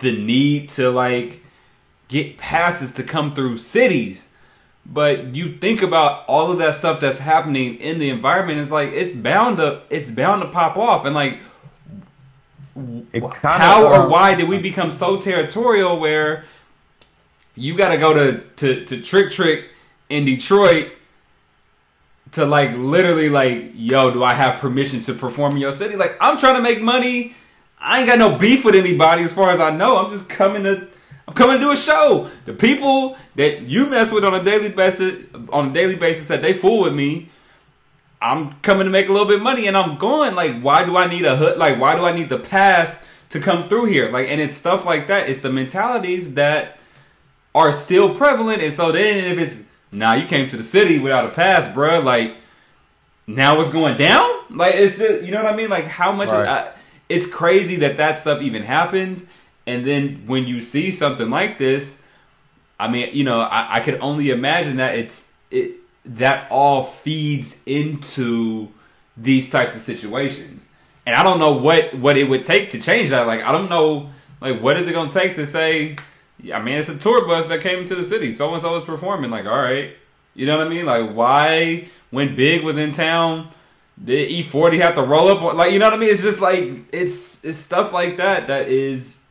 [0.00, 1.44] the need to like
[2.08, 4.34] get passes to come through cities.
[4.84, 8.88] But you think about all of that stuff that's happening in the environment, it's like
[8.88, 11.38] it's bound to it's bound to pop off, and like
[13.42, 16.44] how or uh, why did we become so territorial where
[17.54, 19.66] you got to go to to to Trick Trick
[20.08, 20.92] in Detroit
[22.32, 25.96] to like literally like yo do I have permission to perform in your city?
[25.96, 27.34] Like I'm trying to make money.
[27.78, 29.98] I ain't got no beef with anybody as far as I know.
[29.98, 30.88] I'm just coming to
[31.26, 32.30] I'm coming to do a show.
[32.46, 36.42] The people that you mess with on a daily basis on a daily basis that
[36.42, 37.30] they fool with me
[38.20, 40.34] I'm coming to make a little bit of money and I'm going.
[40.34, 41.58] Like why do I need a hood?
[41.58, 44.10] Like why do I need the pass to come through here?
[44.10, 45.28] Like and it's stuff like that.
[45.28, 46.78] It's the mentalities that
[47.54, 48.62] are still prevalent.
[48.62, 52.02] And so then if it's nah you came to the city without a pass bruh
[52.02, 52.36] like
[53.26, 56.30] now it's going down like it's just, you know what I mean like how much
[56.30, 56.48] Right.
[56.48, 56.72] I,
[57.08, 59.26] it's crazy that that stuff even happens
[59.66, 62.02] and then when you see something like this
[62.78, 67.62] I mean, you know, I, I could only imagine that it's it that all feeds
[67.66, 68.68] into
[69.16, 70.70] these types of situations,
[71.04, 73.26] and I don't know what what it would take to change that.
[73.26, 75.96] Like, I don't know, like, what is it going to take to say?
[76.54, 78.32] I mean, it's a tour bus that came into the city.
[78.32, 79.30] So and so is performing.
[79.30, 79.94] Like, all right,
[80.34, 80.86] you know what I mean?
[80.86, 83.48] Like, why when Big was in town?
[84.02, 85.54] Did E40 have to roll up?
[85.54, 86.10] Like, you know what I mean?
[86.10, 89.26] It's just like it's it's stuff like that that is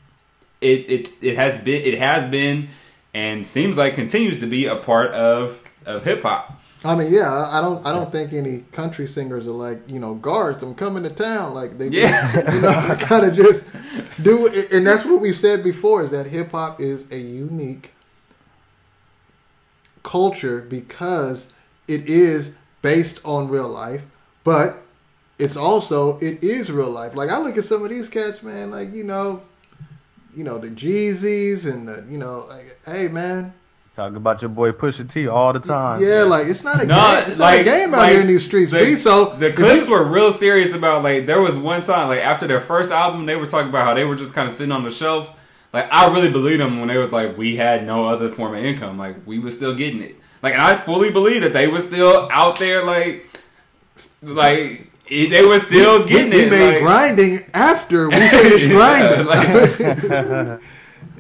[0.59, 2.69] it it it has been it has been
[3.13, 6.61] and seems like continues to be a part of of hip hop.
[6.87, 10.15] I mean, yeah, I don't, I don't think any country singers are like, you know,
[10.15, 10.61] Garth.
[10.63, 11.53] I'm coming to town.
[11.53, 12.53] Like they, Yeah.
[12.53, 13.65] you know, I kind of just
[14.23, 17.91] do it, and that's what we've said before is that hip hop is a unique
[20.03, 21.51] culture because
[21.87, 24.01] it is based on real life,
[24.43, 24.77] but
[25.37, 27.15] it's also it is real life.
[27.15, 28.71] Like I look at some of these cats, man.
[28.71, 29.41] Like you know,
[30.35, 33.53] you know the Jeezys and the, you know, like, hey man,
[33.97, 36.03] Talk about your boy Pusha T all the time.
[36.03, 37.29] yeah, like it's not a No, game.
[37.31, 38.71] It's not a game out like, here in these streets.
[38.71, 38.93] The, B.
[38.93, 42.19] So the if Clipse you- were real serious about like there was one time like
[42.19, 44.71] after their first album they were talking about how they were just kind of sitting
[44.71, 45.31] on the shelf.
[45.73, 48.63] Like I really believe them when they was like we had no other form of
[48.63, 48.99] income.
[48.99, 50.15] Like we was still getting it.
[50.43, 53.27] Like and I fully believe that they were still out there like
[54.21, 56.43] like they were still we, getting we it.
[56.45, 59.25] We made like- grinding after we finished grinding.
[60.45, 60.61] like-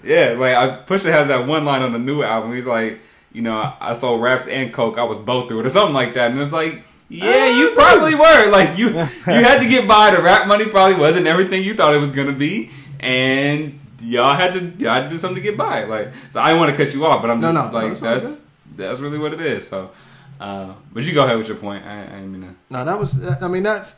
[0.07, 2.53] yeah, like I, Pusha has that one line on the new album.
[2.53, 2.99] He's like,
[3.33, 4.97] you know, I, sold raps and coke.
[4.97, 6.31] I was both through it, or something like that.
[6.31, 8.49] And it's like, yeah, you probably were.
[8.49, 10.15] Like you, you had to get by.
[10.15, 14.53] The rap money probably wasn't everything you thought it was gonna be, and y'all had
[14.53, 15.83] to y'all had to do something to get by.
[15.83, 17.93] Like, so I didn't want to cut you off, but I'm just no, no, like
[17.93, 19.67] all that's that's really what it is.
[19.67, 19.91] So,
[20.39, 21.85] uh, but you go ahead with your point.
[21.85, 22.55] I, I mean to.
[22.69, 23.41] No, that was.
[23.41, 23.93] I mean, that's.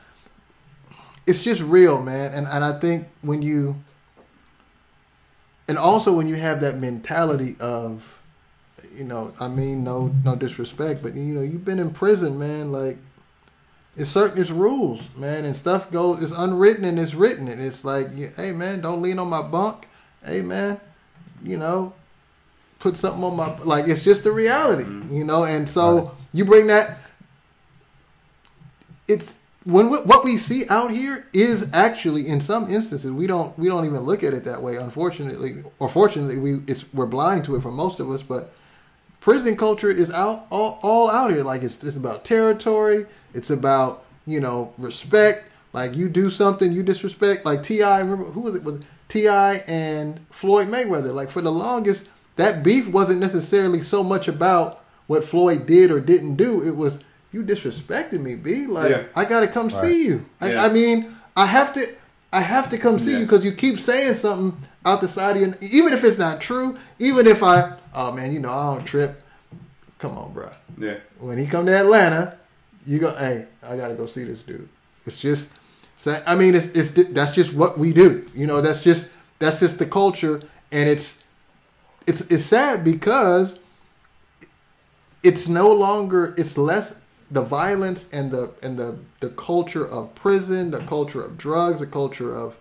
[1.28, 3.84] It's just real, man, and and I think when you.
[5.70, 8.18] And also when you have that mentality of,
[8.98, 12.72] you know, I mean, no, no disrespect, but you know, you've been in prison, man.
[12.72, 12.98] Like,
[13.96, 16.24] it's certain, it's rules, man, and stuff goes.
[16.24, 19.88] It's unwritten and it's written, and it's like, hey, man, don't lean on my bunk.
[20.26, 20.82] Hey, man,
[21.44, 21.94] you know,
[22.80, 23.88] put something on my like.
[23.88, 25.14] It's just the reality, mm-hmm.
[25.14, 26.98] you know, and so you bring that
[29.08, 29.34] it's
[29.70, 33.68] when we, what we see out here is actually in some instances we don't we
[33.68, 34.76] don't even look at it that way.
[34.76, 38.54] Unfortunately or fortunately we it's we're blind to it for most of us but
[39.22, 41.44] prison culture is out all, all out here.
[41.44, 43.06] Like it's it's about territory.
[43.34, 45.46] It's about you know respect.
[45.72, 47.46] Like you do something you disrespect.
[47.46, 48.64] Like ti remember who was it?
[48.64, 51.14] Was ti and floyd mayweather?
[51.14, 52.06] Like for the longest
[52.36, 56.64] that beef wasn't necessarily so much about what floyd did or didn't do.
[56.64, 59.04] It was you disrespected me b like Yeah.
[59.16, 59.82] i gotta come Right.
[59.84, 60.64] see you Yeah.
[60.64, 61.86] I, I mean i have to
[62.34, 63.20] i have to come see Yeah.
[63.20, 66.42] you because you keep saying something out the side of your even if it's not
[66.42, 69.22] true even if i oh man you know i don't trip
[70.00, 70.98] come on bro Yeah.
[71.20, 72.38] when he come to Atlanta,
[72.86, 74.70] you go, hey, I gotta go see this dude.
[75.06, 75.52] It's just,
[76.26, 78.26] I mean, it's it's that's just what we do.
[78.34, 81.22] You know, that's just that's just the culture, and it's
[82.08, 83.60] it's it's sad because
[85.22, 86.96] it's no longer it's less
[87.32, 91.88] the violence and the and the the culture of prison, the culture of drugs, the
[91.88, 92.58] culture of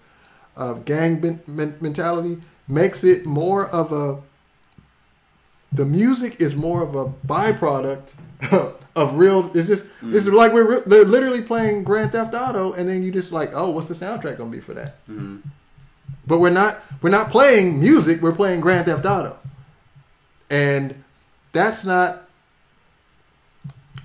[0.56, 4.20] of gang men- men- mentality makes it more of a
[5.72, 8.08] the music is more of a byproduct
[8.96, 9.50] of real.
[9.54, 10.14] It's just mm.
[10.14, 13.50] it's like we're re- they're literally playing Grand Theft Auto, and then you just like,
[13.54, 15.06] oh, what's the soundtrack gonna be for that?
[15.06, 15.38] Mm-hmm.
[16.26, 18.20] but we're not we're not playing music.
[18.20, 19.36] We're playing Grand Theft Auto,
[20.50, 21.02] and
[21.52, 22.27] that's not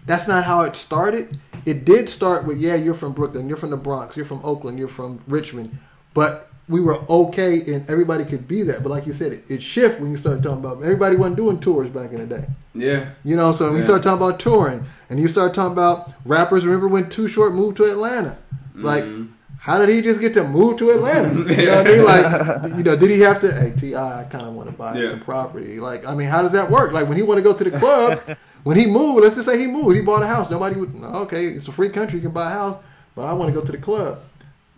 [0.06, 1.40] that's not how it started.
[1.66, 4.78] It did start with yeah, you're from Brooklyn, you're from the Bronx, you're from Oakland,
[4.78, 5.78] you're from Richmond,
[6.14, 8.84] but we were okay and everybody could be that.
[8.84, 11.60] But like you said, it, it shifted when you start talking about everybody wasn't doing
[11.60, 12.46] tours back in the day.
[12.74, 13.10] Yeah.
[13.26, 13.80] You know, so when Yeah.
[13.80, 17.54] you start talking about touring and you start talking about rappers, remember when Too Short
[17.54, 18.38] moved to Atlanta?
[18.76, 19.32] Like, Mm-hmm.
[19.64, 21.30] How did he just get to move to Atlanta?
[21.34, 22.04] You know what I mean?
[22.04, 24.98] Like, you know, did he have to, hey, T.I., I kind of want to buy
[25.00, 25.12] Yeah.
[25.12, 25.80] some property.
[25.80, 26.92] Like, I mean, how does that work?
[26.92, 28.20] Like, when he want to go to the club,
[28.66, 30.52] when he moved, let's just say he moved, he bought a house.
[30.52, 32.78] Nobody would, okay, it's a free country, you can buy a house,
[33.16, 34.20] but I want to go to the club.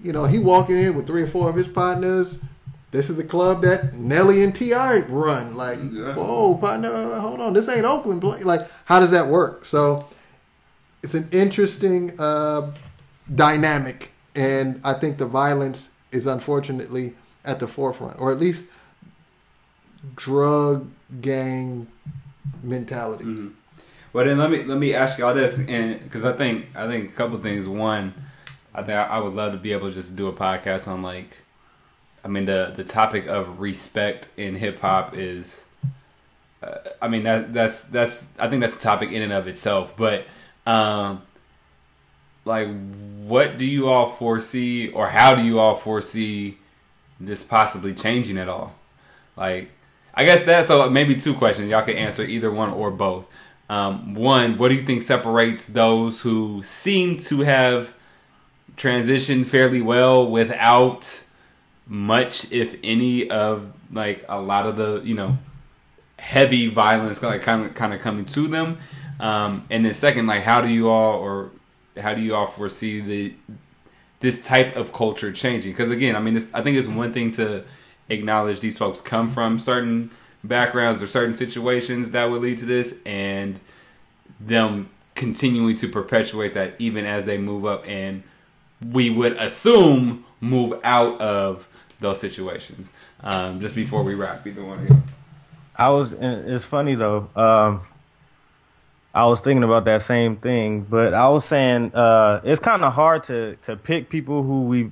[0.03, 2.37] You know, he walking in with three or four of his partners.
[2.91, 4.99] This is a club that Nelly and T.I.
[5.07, 5.55] run.
[5.55, 6.13] Like, Yeah.
[6.13, 8.23] whoa, partner, hold on, this ain't Oakland.
[8.23, 9.65] Like, how does that work?
[9.65, 10.05] So,
[11.01, 12.71] it's an interesting uh,
[13.33, 18.65] dynamic, and I think the violence is unfortunately at the forefront, or at least
[20.15, 20.89] drug
[21.21, 21.87] gang
[22.63, 23.23] mentality.
[23.23, 23.51] Mhm.
[24.13, 27.11] Well, then let me let me ask y'all this, and because I think I think
[27.11, 27.67] a couple things.
[27.67, 28.13] One,
[28.73, 31.01] I think I, I would love to be able to just do a podcast on
[31.01, 31.41] like,
[32.23, 35.65] I mean the the topic of respect in hip hop is,
[36.63, 39.93] uh, I mean that that's that's I think that's a topic in and of itself.
[39.97, 40.25] But,
[40.65, 41.21] um,
[42.45, 42.67] like,
[43.23, 46.57] what do you all foresee, or how do you all foresee
[47.19, 48.75] this possibly changing at all?
[49.35, 49.71] Like,
[50.13, 51.69] I guess that's so maybe two questions.
[51.69, 53.25] Y'all can answer either one or both.
[53.67, 57.95] Um, one, what do you think separates those who seem to have
[58.77, 61.25] transitioned fairly well without
[61.87, 65.37] much, if any, of like a lot of the you know
[66.17, 68.77] heavy violence like kind of kind of coming to them?
[69.19, 71.51] Um, and then second, like how do you all or
[71.99, 73.33] how do you all foresee the
[74.19, 75.71] this type of culture changing?
[75.71, 77.63] Because again, I mean, I think it's one thing to
[78.09, 80.11] acknowledge these folks come from certain
[80.43, 83.59] backgrounds or certain situations that would lead to this, and
[84.39, 88.23] them continuing to perpetuate that even as they move up, and
[88.91, 91.67] we would assume move out of
[91.99, 92.91] those situations.
[93.21, 95.03] Um, just before we wrap, either one of you.
[95.75, 96.13] I was.
[96.13, 97.29] It's funny though.
[97.35, 97.81] Um,
[99.15, 102.93] I was thinking about that same thing, but I was saying uh, it's kind of
[102.93, 104.91] hard to to pick people who we,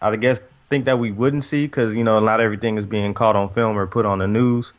[0.00, 0.40] I guess,
[0.70, 3.76] think that we wouldn't see because you know not everything is being caught on film
[3.76, 4.72] or put on the news,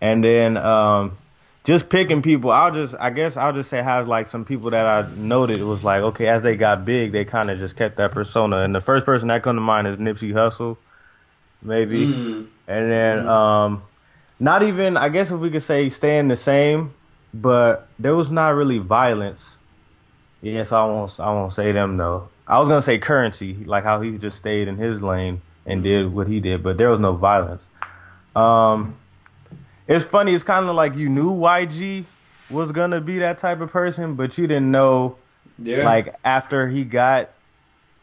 [0.00, 1.18] and then um,
[1.64, 2.52] just picking people.
[2.52, 5.82] I'll just, I guess, I'll just say how like some people that I noted was
[5.82, 8.80] like, okay, as they got big, they kind of just kept that persona, and the
[8.80, 10.76] first person that come to mind is Nipsey Hussle,
[11.62, 12.46] maybe, Mm.
[12.68, 13.82] and then um,
[14.38, 16.94] not even I guess if we could say staying the same,
[17.34, 19.56] but there was not really violence.
[20.40, 21.18] Yes, I won't.
[21.18, 22.28] I won't say them though.
[22.46, 26.12] I was gonna say Curren$y, like how he just stayed in his lane and did
[26.12, 27.64] what he did, but there was no violence.
[28.36, 28.96] Um,
[29.88, 30.34] it's funny.
[30.34, 32.04] It's kind of like you knew YG
[32.50, 35.16] was gonna be that type of person, but you didn't know
[35.58, 37.30] Yeah, like after he got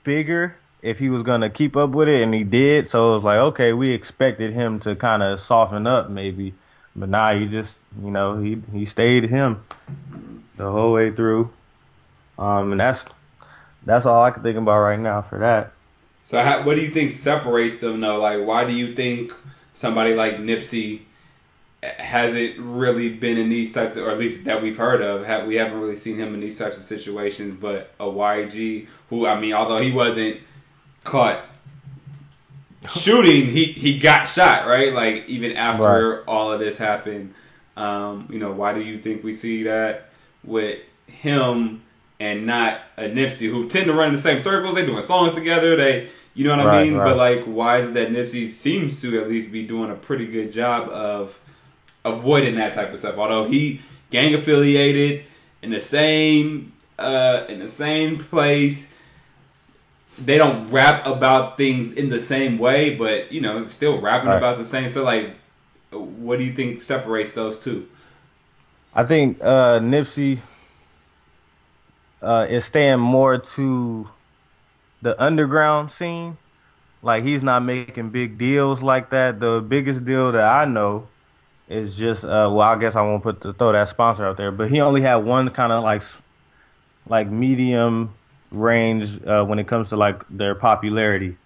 [0.03, 3.23] bigger if he was gonna keep up with it and he did so it was
[3.23, 6.55] like okay we expected him to kind of soften up maybe
[6.95, 9.63] but nah he just you know he he stayed him
[10.57, 11.51] the whole way through
[12.37, 13.05] um and that's
[13.85, 15.71] that's all i can think about right now for that
[16.23, 18.19] So, how, what do you think separates them, though?
[18.21, 19.33] Like, why do you think
[19.73, 21.01] somebody like Nipsey
[21.81, 25.25] hasn't really been in these types, of, or at least that we've heard of?
[25.25, 27.55] Ha we haven't really seen him in these types of situations.
[27.55, 30.37] But a YG, who I mean, although he wasn't
[31.03, 31.43] caught
[32.89, 34.93] shooting, he he got shot, right?
[34.93, 37.33] Like even after all of this happened,
[37.77, 40.09] um, you know, why do you think we see that
[40.43, 41.83] with him
[42.19, 44.75] and not a Nipsey who tend to run in the same circles?
[44.75, 45.75] They doing songs together.
[45.75, 46.95] They, you know what I mean?
[46.95, 47.05] right.
[47.05, 50.25] But like, why is it that Nipsey seems to at least be doing a pretty
[50.27, 51.39] good job of
[52.03, 53.17] avoiding that type of stuff?
[53.17, 55.25] Although he gang affiliated
[55.61, 58.95] in the same uh, in the same place
[60.17, 64.37] they don't rap about things in the same way, but you know, still rapping Right.
[64.37, 64.89] about the same.
[64.89, 65.35] So, like,
[65.91, 67.87] what do you think separates those two?
[68.93, 70.41] i think uh nipsey
[72.21, 74.09] uh is staying more to
[75.01, 76.37] the underground scene
[77.01, 81.07] like he's not making big deals like that the biggest deal that i know
[81.69, 84.51] is just uh well i guess i won't put the, throw that sponsor out there
[84.51, 86.21] but he only had one kind of like s-
[87.07, 88.13] like medium
[88.51, 91.37] range uh when it comes to like their popularity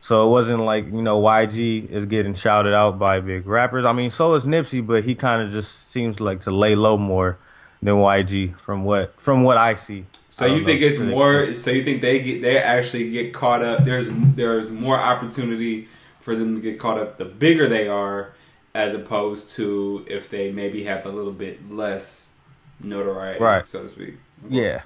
[0.00, 3.84] so it wasn't like you know YG is getting shouted out by big rappers.
[3.84, 6.96] I mean, so is Nipsey, but he kind of just seems like to lay low
[6.96, 7.36] more
[7.82, 10.06] than YG from what from what I see.
[10.30, 11.42] So I you think it's more?
[11.42, 11.64] extent.
[11.64, 13.84] So you think they get they actually get caught up?
[13.84, 15.88] There's there's more opportunity
[16.20, 18.34] for them to get caught up the bigger they are,
[18.76, 22.36] as opposed to if they maybe have a little bit less
[22.80, 23.66] notoriety, Right.
[23.66, 24.14] so to speak.
[24.48, 24.82] Yeah.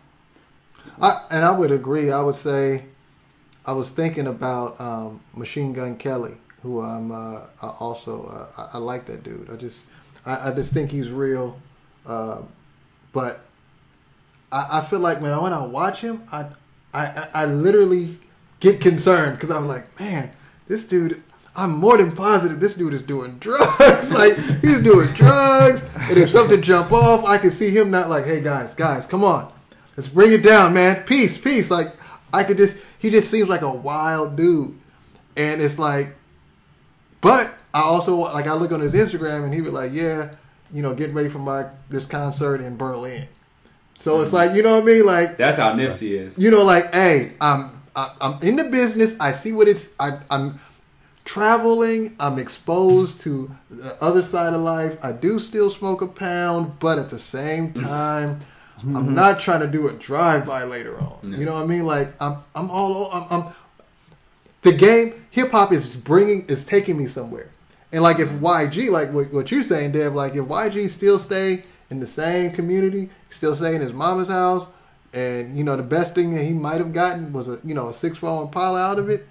[1.01, 2.11] I, and I would agree.
[2.13, 2.85] I would say,
[3.67, 8.77] I was thinking about um, Machine Gun Kelly, who I'm uh, I also uh, I,
[8.77, 9.49] I like that dude.
[9.51, 9.87] I just
[10.27, 11.59] I, I just think he's real,
[12.07, 12.43] uh,
[13.13, 13.41] but
[14.51, 16.47] I, I feel like when I when I watch him, I
[16.95, 18.19] I, I- literally
[18.61, 20.31] get concerned because I'm like, man,
[20.69, 21.23] this dude.
[21.55, 24.11] I'm more than positive this dude is doing drugs.
[24.11, 28.25] like he's doing drugs, and if something jump off, I can see him not like,
[28.25, 29.53] hey guys, guys, come on,
[29.97, 31.05] let's bring it down, man.
[31.05, 31.71] Peace, peace.
[31.71, 31.93] Like
[32.33, 34.79] I could just, he just seems like a wild dude,
[35.37, 36.15] and it's like,
[37.21, 40.35] but I also like I look on his Instagram and he was like, yeah,
[40.73, 43.29] you know, getting ready for my this concert in Berlin.
[43.99, 44.37] So it's mm-hmm.
[44.37, 46.39] like, you know what I mean, like That's how Nipsey is.
[46.39, 49.15] you know, like, hey, I'm I- I'm in the business.
[49.21, 49.89] I see what it's.
[50.01, 50.61] I, I'm
[51.25, 52.17] traveling.
[52.19, 54.99] I'm exposed to the other side of life.
[55.05, 58.41] I do still smoke a pound, but at the same time,
[58.83, 59.15] I'm mm-hmm.
[59.15, 61.35] not trying to do a drive by later on.
[61.39, 61.87] You know what I mean?
[61.87, 63.27] Like, I'm I'm all I'm.
[63.31, 63.55] I'm
[64.63, 67.51] the game hip hop is bringing is taking me somewhere.
[67.93, 68.45] And like if mm-hmm.
[68.45, 72.53] YG, like what, what you're saying, Dev, like if YG still stay in the same
[72.53, 74.67] community, still stay in his mama's house,
[75.13, 77.89] and you know the best thing that he might have gotten was a you know
[77.89, 79.27] a six four Impala out of it,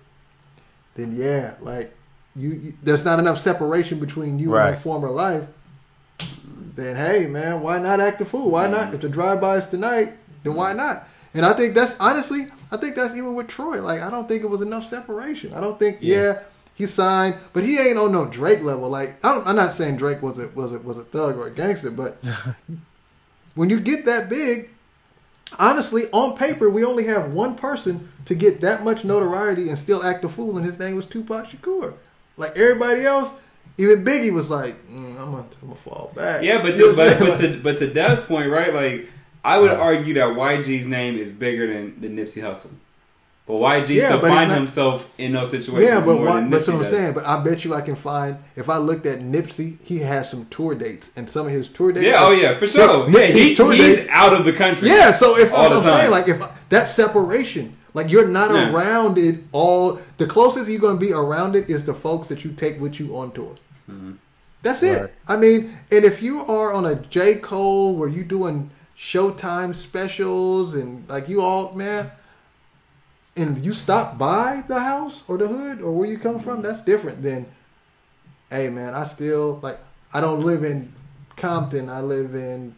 [0.96, 1.94] then yeah, like
[2.36, 4.72] you, you there's not enough separation between you and Right.
[4.72, 5.44] that former life.
[6.76, 8.52] Then hey man, why not act a fool?
[8.52, 8.86] Why not?
[8.86, 8.96] Mm-hmm.
[8.96, 10.14] If the drive by is tonight,
[10.44, 11.08] then why not?
[11.34, 13.82] And I think that's honestly, I think that's even with Troy.
[13.82, 15.54] Like I don't think it was enough separation.
[15.54, 16.40] I don't think yeah.
[16.74, 18.90] He signed, but he ain't on no Drake level.
[18.90, 21.48] Like I don't, I'm not saying Drake was a was a was a thug or
[21.48, 22.18] a gangster, but
[23.56, 24.70] when you get that big,
[25.60, 30.04] honestly, on paper, we only have one person to get that much notoriety and still
[30.04, 31.94] act a fool, and his name was Tupac Shakur.
[32.38, 33.32] Like everybody else,
[33.82, 37.20] even Biggie was like, mm, "I'm gonna, I'm gonna fall back." Yeah, but to, but,
[37.20, 38.74] but to but to Dev's point, right?
[38.74, 39.10] Like
[39.44, 42.74] I would argue that YG's name is bigger than, than Nipsey Hussle,
[43.48, 46.48] but YG Yeah, still but find not- himself in those situations yeah, but more why,
[46.48, 46.92] that's what I'm does.
[46.92, 47.14] saying.
[47.14, 50.46] But I bet you I can find if I looked at Nipsey, he has some
[50.52, 52.06] tour dates, and some of his tour dates.
[52.06, 53.10] Yeah, oh yeah, for sure.
[53.10, 54.90] Nip- Yeah, he, tour he's dates- out of the country.
[54.90, 58.72] Yeah, so if all I'm, saying like if that separation, like you're not Yeah.
[58.72, 60.00] around it all.
[60.18, 63.18] The closest you're gonna be around it is the folks that you take with you
[63.18, 63.56] on tour.
[63.92, 64.12] Mm-hmm.
[64.64, 65.14] That's it.
[65.28, 70.76] I mean, and if you are on a J Cole where you doing Showtime specials
[70.76, 72.12] and like you all man,
[73.36, 76.84] and you stop by the house or the hood or where you come from, that's
[76.84, 77.48] different than.
[78.50, 79.80] Hey man, I still like.
[80.14, 80.94] I don't live in
[81.38, 81.90] Compton.
[81.90, 82.76] I live in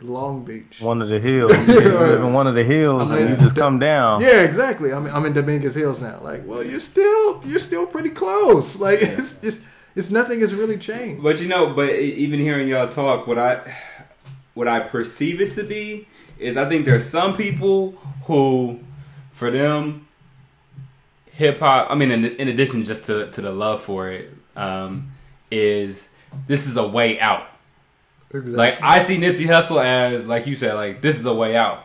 [0.00, 0.80] Long Beach.
[0.80, 1.52] One of the hills.
[1.68, 4.20] You live in one of the hills, I'm and you just come down.
[4.20, 4.92] Yeah, exactly.
[4.92, 6.18] I'm I'm in Dominguez Hills now.
[6.20, 8.76] Like, well, you're still you're still pretty close.
[8.76, 9.62] Like, it's just
[9.96, 11.22] it's nothing has really changed.
[11.22, 13.76] But you know, but even hearing y'all talk, what I
[14.54, 17.92] what I perceive it to be is I think there's some people
[18.24, 18.80] who,
[19.32, 20.08] for them,
[21.26, 21.90] hip hop.
[21.90, 25.12] I mean, in, in addition just to to the love for it, um,
[25.50, 26.08] is
[26.46, 27.46] this is a way out.
[28.30, 28.52] Exactly.
[28.52, 31.84] Like I see Nipsey Hussle as, like you said, like this is a way out.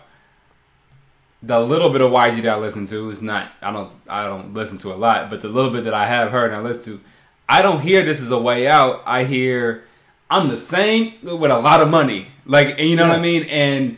[1.41, 3.51] The little bit of YG that I listen to is not.
[3.62, 3.91] I don't.
[4.07, 6.60] I don't listen to a lot, but the little bit that I have heard and
[6.60, 7.03] I listen to,
[7.50, 9.02] I don't hear this is a way out.
[9.06, 9.84] I hear
[10.30, 12.28] I'm the same with a lot of money.
[12.45, 13.43] Like you know what I mean.
[13.50, 13.97] And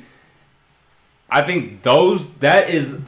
[1.30, 3.00] I think those that is.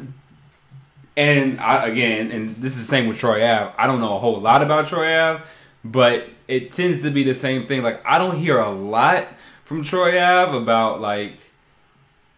[1.15, 3.71] And I, again, and this is the same with Troy Ave.
[3.77, 5.43] I don't know a whole lot about Troy Ave,
[5.85, 7.83] but it tends to be the same thing.
[7.83, 9.27] Like I don't hear a lot
[9.63, 11.33] from Troy Ave about like,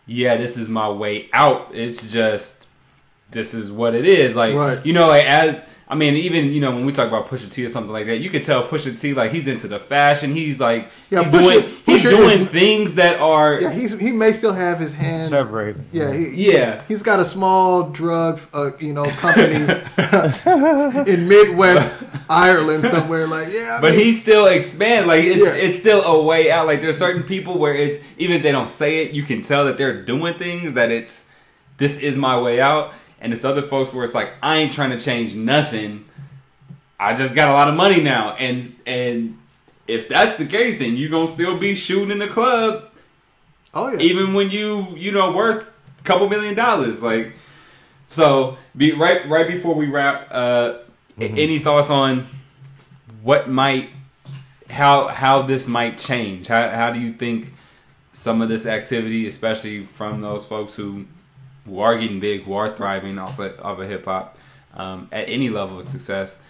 [0.05, 1.69] yeah, this is my way out.
[1.73, 2.67] It's just
[3.31, 4.35] this is what it is.
[4.35, 4.85] Like Right.
[4.85, 7.63] you know, like as I mean, even you know when we talk about Pusha T
[7.63, 10.31] or something like that, you can tell Pusha T like he's into the fashion.
[10.33, 13.99] He's like Yeah, he's Pusha- doing he's Pusha doing is- things that are yeah, he's
[13.99, 15.29] he may still have his hands.
[15.29, 15.83] Separated.
[15.91, 16.81] Yeah, he, Yeah.
[16.87, 19.53] He's got a small drug, uh, you know, company
[21.11, 23.27] in Midwest Ireland somewhere.
[23.27, 25.53] Like, yeah, I But mean, he's still expand like it's Yeah.
[25.53, 26.67] it's still a way out.
[26.67, 29.65] Like there's certain people where it's even if they don't say it, you can tell
[29.65, 31.31] that they're doing things that it's
[31.77, 32.93] this is my way out.
[33.25, 36.05] And it's other folks where it's like I ain't trying to change nothing.
[36.99, 39.39] I just got a lot of money now, and and
[39.87, 42.85] if that's the case, then you gonna still be shooting in the club.
[43.73, 45.63] Oh yeah, even when you you know worth
[45.99, 47.01] a couple million dollars.
[47.01, 47.33] Like
[48.09, 50.77] so be right right before we wrap uh
[51.19, 52.27] a- any thoughts on
[53.23, 53.89] what might
[54.69, 56.45] how how this might change?
[56.45, 57.53] How how do you think
[58.13, 61.07] some of this activity especially from those folks who
[61.65, 64.37] who are getting big who are thriving off of, off of hip hop
[64.73, 66.41] um, at any level of success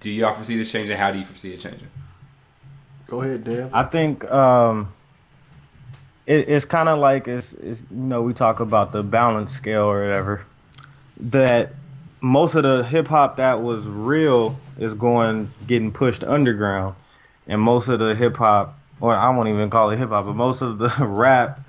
[0.00, 0.96] Do y'all foresee this changing?
[0.96, 1.88] How do you foresee it changing?
[3.06, 3.70] Go ahead, Dave.
[3.72, 4.92] I think um,
[6.26, 9.84] it, it's kind of like it's, it's you know we talk about the balance scale
[9.84, 10.44] or whatever
[11.20, 11.72] that
[12.20, 16.94] most of the hip hop that was real is going getting pushed underground,
[17.46, 20.34] and most of the hip hop, or I won't even call it hip hop, but
[20.34, 21.60] most of the rap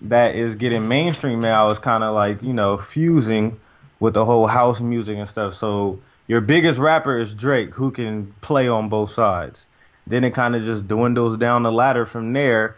[0.00, 3.60] that is getting mainstream now is kind of like you know fusing
[3.98, 5.54] with the whole house music and stuff.
[5.54, 9.66] So your biggest rapper is Drake, who can play on both sides.
[10.06, 12.76] Then it kind of just dwindles down the ladder from there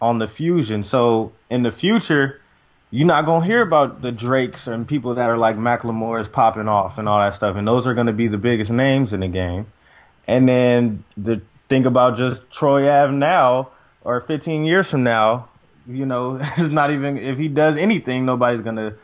[0.00, 0.82] on the fusion.
[0.84, 2.40] So in the future,
[2.90, 6.68] you're not gonna hear about the Drakes and people that are like Macklemore is popping
[6.68, 9.28] off and all that stuff, and those are gonna be the biggest names in the
[9.28, 9.66] game.
[10.26, 13.70] And then the think about just Troy Ave now
[14.02, 15.48] or 15 years from now,
[15.88, 18.94] you know, it's not even if he does anything, nobody's gonna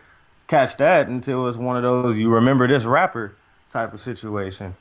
[0.49, 3.35] catch that until it's one of those you remember this rapper
[3.71, 4.75] type of situation.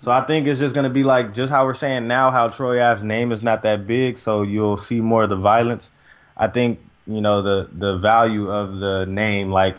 [0.00, 2.82] So I think it's just gonna be like just how we're saying now, how Troy
[2.82, 5.90] Ave's name is not that big, so you'll see more of the violence.
[6.36, 9.76] I think you know the the value of the name, like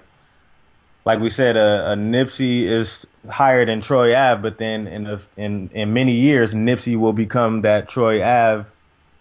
[1.08, 5.22] like we said, a, a Nipsey is higher than Troy Ave, but then in a,
[5.38, 8.66] in in many years, Nipsey will become that Troy Ave,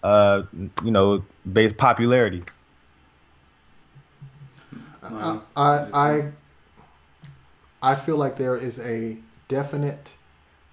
[0.03, 0.43] uh,
[0.83, 2.45] you know, base popularity.
[5.03, 6.33] I, I I
[7.83, 9.19] I feel like there is a
[9.49, 10.13] definite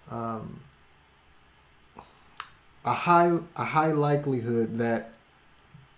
[0.10, 0.62] um,
[2.84, 5.12] a high a high likelihood that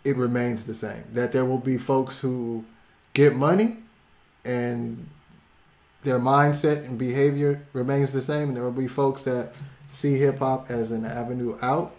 [0.03, 1.03] it remains the same.
[1.13, 2.65] That there will be folks who
[3.13, 3.78] get money
[4.43, 5.07] and
[6.03, 9.57] their mindset and behavior remains the same, and there will be folks that
[9.88, 11.95] see hip hop as an avenue out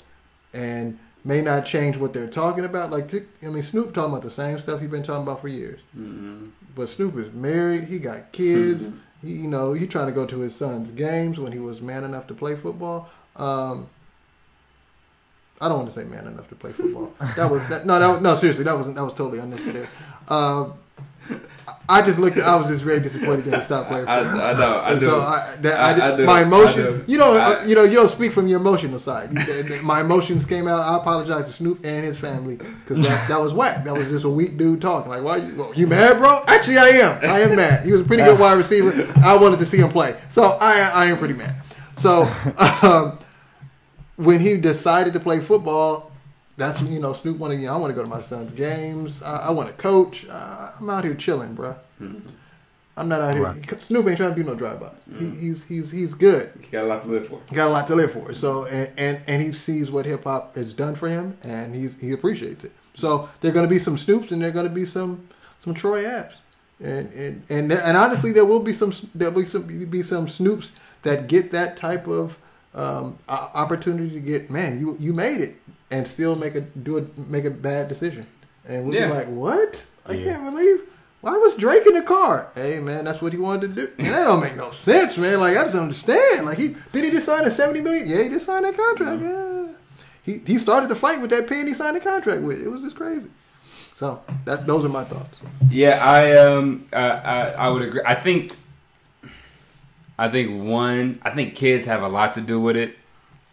[0.53, 2.91] and may not change what they're talking about.
[2.91, 3.12] Like,
[3.43, 5.81] I mean, Snoop talking about the same stuff he's been talking about for years.
[5.99, 6.47] Mm-hmm.
[6.74, 7.85] But Snoop is married.
[7.85, 8.85] He got kids.
[8.85, 9.27] Mm-hmm.
[9.27, 12.05] He, you know, he trying to go to his son's games when he was man
[12.05, 13.09] enough to play football.
[13.35, 13.89] Um,
[15.61, 17.12] I don't want to say man enough to play football.
[17.37, 19.89] that was that, no, that no, seriously, that was that was totally unnecessary.
[20.29, 20.74] Um,
[21.89, 22.37] I just looked.
[22.37, 24.41] I was just very disappointed that he stopped playing I, football.
[24.41, 24.77] I know.
[24.79, 25.07] I And do.
[25.07, 26.27] so I, that, I- I, did- I do.
[26.27, 27.05] my I emotion, do.
[27.07, 29.33] you know, you know, you don't speak from your emotional side.
[29.85, 30.81] My emotions came out.
[30.81, 33.85] I apologize to Snoop and his family because that, that was whack.
[33.85, 35.11] That was just a weak dude talking.
[35.11, 36.43] Like, why you, you mad, bro?
[36.49, 37.18] Actually, I am.
[37.31, 37.85] I am mad.
[37.87, 39.09] He was a pretty good wide receiver.
[39.24, 41.55] I wanted to see him play, so I I am pretty mad.
[41.99, 42.22] So
[42.83, 43.18] um,
[44.16, 46.06] when he decided to play football.
[46.57, 47.61] That's when, you know Snoop wanted.
[47.61, 49.23] You know, I want to go to my son's games.
[49.23, 50.27] I, I want to coach.
[50.29, 51.77] Uh, I'm out here chilling, bro.
[52.99, 53.43] I'm not out here.
[53.43, 53.83] Right.
[53.83, 54.91] Snoop ain't trying to do no drive-bys.
[55.19, 56.51] He, he's he's he's good.
[56.63, 57.41] You got a lot to live for.
[57.53, 58.33] Got a lot to live for.
[58.33, 61.95] So and and, and he sees what hip hop has done for him, and he's
[62.01, 62.73] he appreciates it.
[62.95, 65.29] So there are going to be some Snoops, and there are going to be some
[65.61, 66.37] some Troy Aves,
[66.83, 70.03] and and and there, and honestly, there will be some there will be some be
[70.03, 70.71] some Snoops
[71.03, 72.39] that get that type of
[72.75, 75.57] um, opportunity to get man, you you made it,
[75.91, 78.26] and still make a do a make a bad decision,
[78.68, 79.09] and we'll Yeah.
[79.09, 79.84] be like, what?
[80.09, 80.32] I Yeah.
[80.32, 80.80] can't believe.
[81.22, 82.49] Why was Drake in the car?
[82.55, 83.93] Hey man, that's what he wanted to do.
[83.99, 85.41] And that don't make no sense, man.
[85.41, 86.47] Like I just don't understand.
[86.47, 88.09] Like he did he just sign a seventy million?
[88.09, 89.22] Yeah, he just signed that contract.
[89.22, 89.66] Yeah.
[90.22, 92.61] He he started the fight with that pen he signed the contract with.
[92.61, 93.28] It was just crazy.
[93.97, 95.37] So that those are my thoughts.
[95.70, 98.03] Yeah, I um, I, I, I would agree.
[98.07, 98.55] I think,
[100.18, 102.97] I think one, I think kids have a lot to do with it.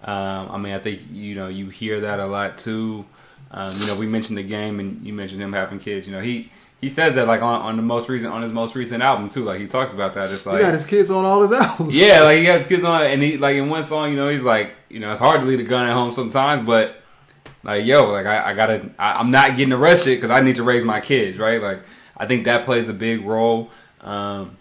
[0.03, 3.05] Um, I mean, I think you know you hear that a lot too.
[3.51, 6.07] Um, you know, we mentioned the game, and you mentioned him having kids.
[6.07, 6.51] You know, he
[6.81, 9.43] he says that like on, on the most recent on his most recent album too.
[9.43, 10.31] Like he talks about that.
[10.31, 11.95] It's like He got his kids on all his albums.
[11.97, 14.43] yeah, like he has kids on, and he like in one song, you know, he's
[14.43, 16.97] like, you know, it's hard to leave a gun at home sometimes, but
[17.63, 20.63] like, yo, like I, I gotta, I, I'm not getting arrested because I need to
[20.63, 21.61] raise my kids, right?
[21.61, 21.79] Like,
[22.17, 24.57] I think that plays a big role um,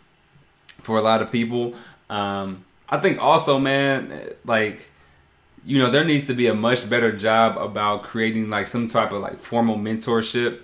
[0.81, 1.75] for a lot of people.
[2.09, 4.89] Um, I think also, man, like,
[5.65, 9.13] you know, there needs to be a much better job about creating like some type
[9.13, 10.61] of like formal mentorship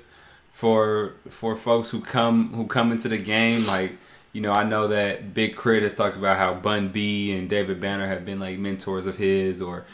[0.53, 3.66] for for folks who come who come into the game.
[3.66, 3.92] Like
[4.32, 5.82] you know i know that Big K.R.I.T.
[5.82, 9.61] has talked about how bun b and david banner have been like mentors of his
[9.62, 9.84] or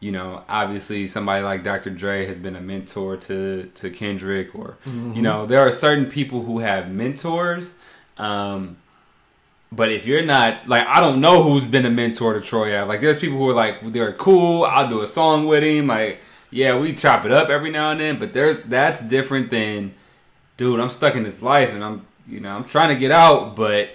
[0.00, 4.76] you know obviously somebody like dr dre has been a mentor to to kendrick or
[4.86, 7.76] you know there are certain people who have mentors
[8.18, 8.76] um
[9.74, 12.86] but if you're not like, I don't know who's been a mentor to Troy Ave.
[12.88, 14.64] Like, there's people who are like, they're cool.
[14.64, 15.86] I'll do a song with him.
[15.86, 16.20] Like,
[16.50, 18.18] yeah, we chop it up every now and then.
[18.18, 19.94] But there's that's different than,
[20.58, 20.78] dude.
[20.78, 23.88] I'm stuck in this life, and I'm, you know, I'm trying to get out, but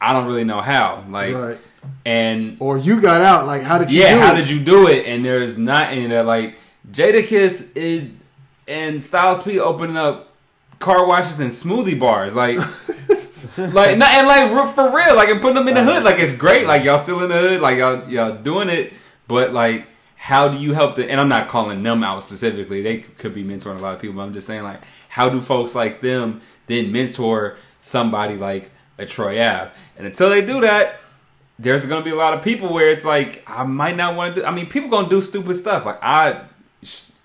[0.00, 1.04] I don't really know how.
[1.08, 1.58] Like, Right.
[2.06, 3.46] and Or you got out.
[3.48, 4.00] Like how did you?
[4.00, 5.04] yeah, how did you do it?
[5.06, 6.26] And there's not any of that.
[6.26, 6.56] Like,
[6.92, 8.08] Jadakiss is
[8.68, 10.32] and Styles P opening up
[10.78, 12.36] car washes and smoothie bars.
[12.36, 12.58] Like.
[13.72, 16.36] like not and like for real, like and putting them in the hood, like it's
[16.36, 16.66] great.
[16.66, 18.92] Like y'all still in the hood, like y'all y'all doing it,
[19.26, 19.86] but like
[20.22, 21.10] how do you help the?
[21.10, 24.14] And I'm not calling them out specifically; they could be mentoring a lot of people.
[24.14, 29.04] But I'm just saying, like, how do folks like them then mentor somebody like a
[29.04, 29.72] Troy Ave?
[29.96, 31.00] And until they do that,
[31.58, 34.42] there's to be a lot of people where it's like I might not want to
[34.42, 34.46] do.
[34.46, 35.84] I mean, people gonna do stupid stuff.
[35.86, 36.42] Like I,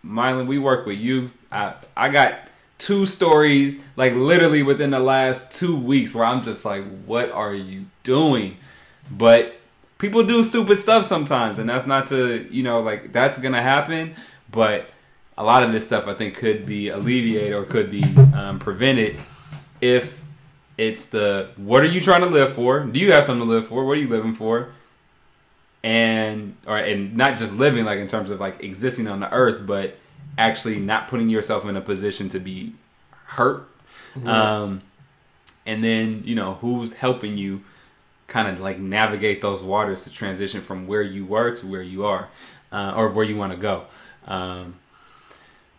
[0.03, 1.37] Mylan, we work with youth.
[1.51, 2.46] I I got
[2.77, 7.53] two stories like literally within the last two weeks where I'm just like, what are
[7.53, 8.57] you doing?
[9.09, 9.55] But
[9.97, 14.15] people do stupid stuff sometimes, and that's not to you know like that's gonna happen.
[14.51, 14.89] But
[15.37, 18.03] a lot of this stuff I think could be alleviated or could be
[18.33, 19.17] um, prevented
[19.81, 20.21] if
[20.77, 22.83] it's the what are you trying to live for?
[22.83, 23.85] Do you have something to live for?
[23.85, 24.69] What are you living for?
[25.83, 29.65] And or and not just living like in terms of like existing on the earth,
[29.65, 29.97] but
[30.37, 32.73] actually not putting yourself in a position to be
[33.25, 33.67] hurt.
[34.25, 34.81] Um,
[35.65, 37.61] and then you know who's helping you
[38.27, 42.05] kind of like navigate those waters to transition from where you were to where you
[42.05, 42.29] are,
[42.71, 43.85] uh, or where you want to go.
[44.25, 44.75] Um,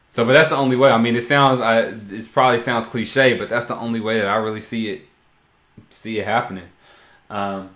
[0.08, 0.90] so, but that's the only way.
[0.90, 4.26] I mean, it sounds, I, it probably sounds cliche, but that's the only way that
[4.26, 5.02] I really see it,
[5.90, 6.68] see it happening.
[7.28, 7.70] Um,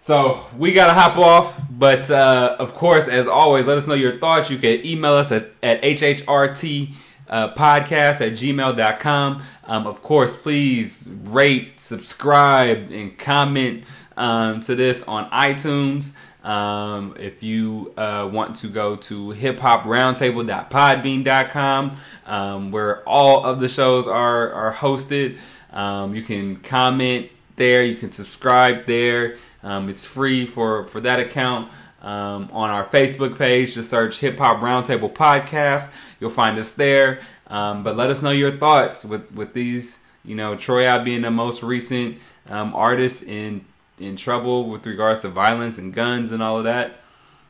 [0.00, 4.18] so we gotta hop off, but uh, of course, as always, let us know your
[4.18, 4.50] thoughts.
[4.50, 6.92] You can email us at, at hhrt
[7.28, 9.42] uh, podcast at gmail.com.
[9.64, 13.84] Um, of course, please rate, subscribe, and comment
[14.16, 16.16] um, to this on iTunes.
[16.44, 21.96] Um, if you uh, want to go to hiphoproundtable.podbean.com,
[22.26, 25.36] um, where all of the shows are, are hosted,
[25.72, 27.30] um, you can comment
[27.60, 29.36] there, you can subscribe there.
[29.62, 31.70] Um, it's free for, for that account.
[32.02, 35.92] Um, on our Facebook page, just search Hip Hop Roundtable Podcast.
[36.18, 37.20] You'll find us there.
[37.46, 41.20] Um, but let us know your thoughts with, with these, you know, Troy Ave being
[41.20, 43.66] the most recent um, artist in
[43.98, 47.00] in trouble with regards to violence and guns and all of that.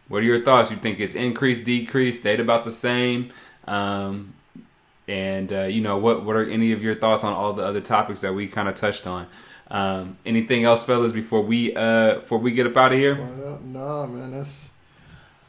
[0.08, 0.72] What are your thoughts?
[0.72, 3.32] You think it's increased, decreased, stayed about the same?
[3.68, 4.34] Um,
[5.06, 7.80] and uh, you know, what what are any of your thoughts on all the other
[7.80, 9.28] topics that we kind of touched on?
[9.70, 13.16] Um, anything else, fellas, before we uh, before we get up out of here?
[13.64, 14.68] No, man, that's.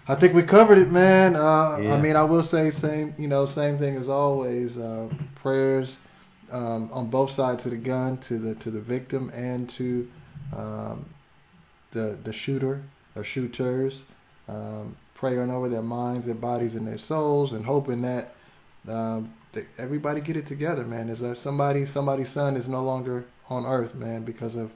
[0.07, 1.35] I think we covered it, man.
[1.35, 1.93] Uh, yeah.
[1.93, 4.77] I mean, I will say same, you know, same thing as always.
[4.77, 5.97] Uh, prayers
[6.51, 10.09] um, on both sides of the gun to the to the victim and to
[10.55, 11.05] um,
[11.91, 12.83] the the shooter
[13.15, 14.03] or shooters.
[14.47, 18.33] Um, praying over their minds, their bodies, and their souls, and hoping that,
[18.89, 21.09] um, that everybody get it together, man.
[21.09, 24.71] Is that somebody somebody's son is no longer on earth, man, because of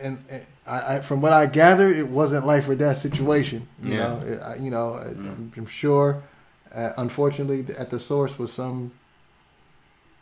[0.00, 3.68] and, and I, I, from what I gathered, it wasn't life or death situation.
[3.82, 3.96] You yeah.
[3.96, 5.16] know, it, I, you know, mm.
[5.16, 6.22] I'm, I'm, sure.
[6.74, 8.92] Uh, unfortunately, at the source was some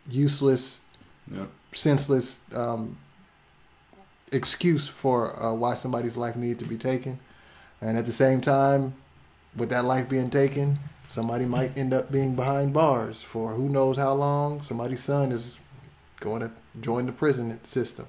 [0.08, 0.78] useless,
[1.30, 1.46] yeah.
[1.72, 2.96] senseless um,
[4.32, 7.18] excuse for uh, why somebody's life needed to be taken,
[7.80, 8.94] and at the same time,
[9.56, 10.78] with that life being taken,
[11.08, 14.62] somebody might end up being behind bars for who knows how long.
[14.62, 15.56] Somebody's son is
[16.20, 16.50] going to
[16.80, 18.06] join the prison system.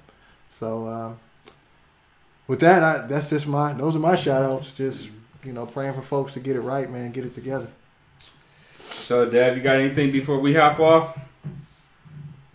[0.50, 1.18] So um,
[2.46, 4.72] with that, I, that's just my those are my shout outs.
[4.72, 5.08] Just
[5.44, 7.68] you know, praying for folks to get it right, man, get it together.
[8.76, 11.18] So, Dad, you got anything before we hop off?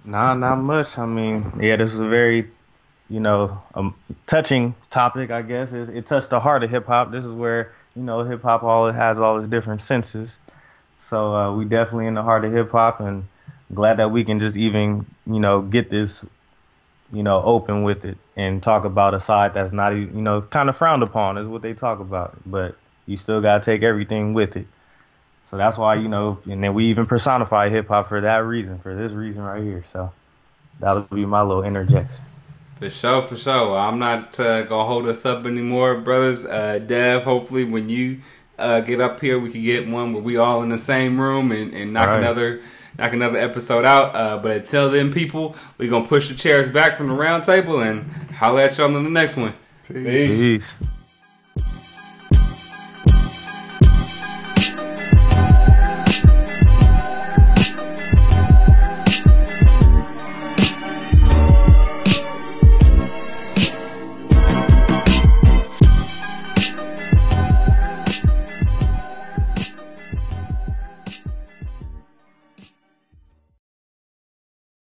[0.05, 0.97] Nah, not much.
[0.97, 2.49] I mean, yeah, this is a very,
[3.09, 3.95] you know, um,
[4.25, 5.31] touching topic.
[5.31, 7.11] I guess it, it touched the heart of hip hop.
[7.11, 10.39] This is where you know hip hop all it has all its different senses.
[11.03, 13.27] So uh, we definitely in the heart of hip hop, and
[13.73, 16.25] glad that we can just even you know get this
[17.11, 20.69] you know open with it and talk about a side that's not you know kind
[20.69, 24.33] of frowned upon is what they talk about but you still got to take everything
[24.33, 24.65] with it
[25.49, 28.79] so that's why you know and then we even personify hip hop for that reason
[28.79, 30.11] for this reason right here so
[30.79, 32.25] that would be my little interjection
[32.83, 33.77] for sure, for sure.
[33.77, 36.45] I'm not uh, gonna hold us up anymore, brothers.
[36.45, 38.19] Uh, Dev, hopefully, when you
[38.59, 41.53] uh, get up here, we can get one where we all in the same room
[41.53, 42.19] and, and knock right.
[42.19, 42.61] another
[42.97, 44.15] knock another episode out.
[44.15, 47.43] Uh, but until then, people, we're going to push the chairs back from the round
[47.43, 49.53] table and holla at y'all on the next one.
[49.87, 50.37] Peace.
[50.37, 50.73] Peace.